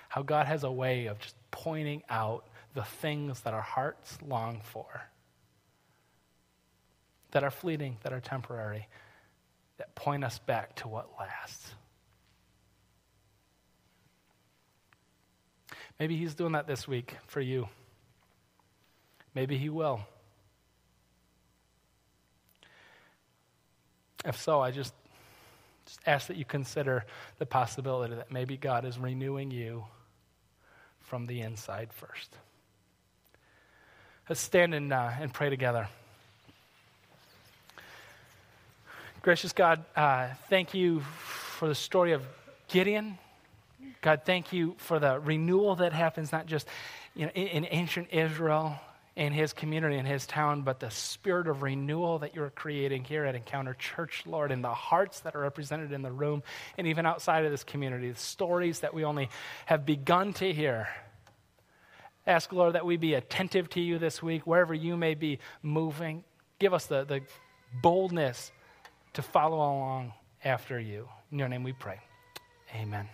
how 0.08 0.22
God 0.22 0.46
has 0.46 0.64
a 0.64 0.70
way 0.70 1.06
of 1.06 1.18
just 1.20 1.36
pointing 1.52 2.02
out 2.10 2.44
the 2.74 2.82
things 2.82 3.40
that 3.40 3.54
our 3.54 3.60
hearts 3.62 4.18
long 4.26 4.60
for, 4.64 5.02
that 7.30 7.44
are 7.44 7.50
fleeting, 7.50 7.96
that 8.02 8.12
are 8.12 8.20
temporary, 8.20 8.88
that 9.78 9.94
point 9.94 10.24
us 10.24 10.38
back 10.40 10.74
to 10.76 10.88
what 10.88 11.08
lasts? 11.18 11.74
Maybe 16.00 16.16
He's 16.16 16.34
doing 16.34 16.52
that 16.52 16.66
this 16.66 16.88
week 16.88 17.14
for 17.26 17.40
you. 17.40 17.68
Maybe 19.34 19.56
He 19.56 19.68
will. 19.68 20.00
If 24.24 24.36
so, 24.36 24.60
I 24.60 24.72
just 24.72 24.94
just 25.90 26.00
ask 26.06 26.28
that 26.28 26.36
you 26.36 26.44
consider 26.44 27.04
the 27.38 27.46
possibility 27.46 28.14
that 28.14 28.30
maybe 28.30 28.56
God 28.56 28.84
is 28.84 28.96
renewing 28.96 29.50
you 29.50 29.84
from 31.00 31.26
the 31.26 31.40
inside 31.40 31.92
first. 31.92 32.36
Let's 34.28 34.40
stand 34.40 34.72
and, 34.72 34.92
uh, 34.92 35.10
and 35.20 35.34
pray 35.34 35.50
together. 35.50 35.88
Gracious 39.20 39.52
God, 39.52 39.84
uh, 39.96 40.28
thank 40.48 40.74
you 40.74 41.00
for 41.00 41.66
the 41.66 41.74
story 41.74 42.12
of 42.12 42.24
Gideon. 42.68 43.18
God, 44.02 44.22
thank 44.24 44.52
you 44.52 44.74
for 44.78 44.98
the 44.98 45.20
renewal 45.20 45.76
that 45.76 45.92
happens 45.92 46.32
not 46.32 46.46
just 46.46 46.66
you 47.14 47.26
know, 47.26 47.32
in, 47.34 47.64
in 47.64 47.66
ancient 47.70 48.08
Israel, 48.12 48.78
in 49.16 49.32
his 49.32 49.52
community, 49.52 49.96
in 49.96 50.06
his 50.06 50.26
town, 50.26 50.62
but 50.62 50.80
the 50.80 50.90
spirit 50.90 51.48
of 51.48 51.62
renewal 51.62 52.20
that 52.20 52.34
you're 52.34 52.50
creating 52.50 53.04
here 53.04 53.24
at 53.24 53.34
Encounter 53.34 53.74
Church, 53.74 54.22
Lord, 54.24 54.52
in 54.52 54.62
the 54.62 54.72
hearts 54.72 55.20
that 55.20 55.34
are 55.34 55.40
represented 55.40 55.92
in 55.92 56.02
the 56.02 56.12
room 56.12 56.42
and 56.78 56.86
even 56.86 57.04
outside 57.04 57.44
of 57.44 57.50
this 57.50 57.64
community, 57.64 58.10
the 58.10 58.18
stories 58.18 58.80
that 58.80 58.94
we 58.94 59.04
only 59.04 59.28
have 59.66 59.84
begun 59.84 60.32
to 60.34 60.52
hear. 60.52 60.88
Ask, 62.26 62.52
Lord, 62.52 62.74
that 62.74 62.86
we 62.86 62.96
be 62.96 63.14
attentive 63.14 63.68
to 63.70 63.80
you 63.80 63.98
this 63.98 64.22
week, 64.22 64.46
wherever 64.46 64.72
you 64.72 64.96
may 64.96 65.14
be 65.14 65.38
moving. 65.62 66.24
Give 66.58 66.72
us 66.72 66.86
the, 66.86 67.04
the 67.04 67.22
boldness 67.82 68.52
to 69.14 69.22
follow 69.22 69.56
along 69.56 70.12
after 70.44 70.78
you. 70.78 71.08
In 71.32 71.38
your 71.38 71.48
name 71.48 71.62
we 71.62 71.72
pray. 71.72 71.98
Amen. 72.74 73.08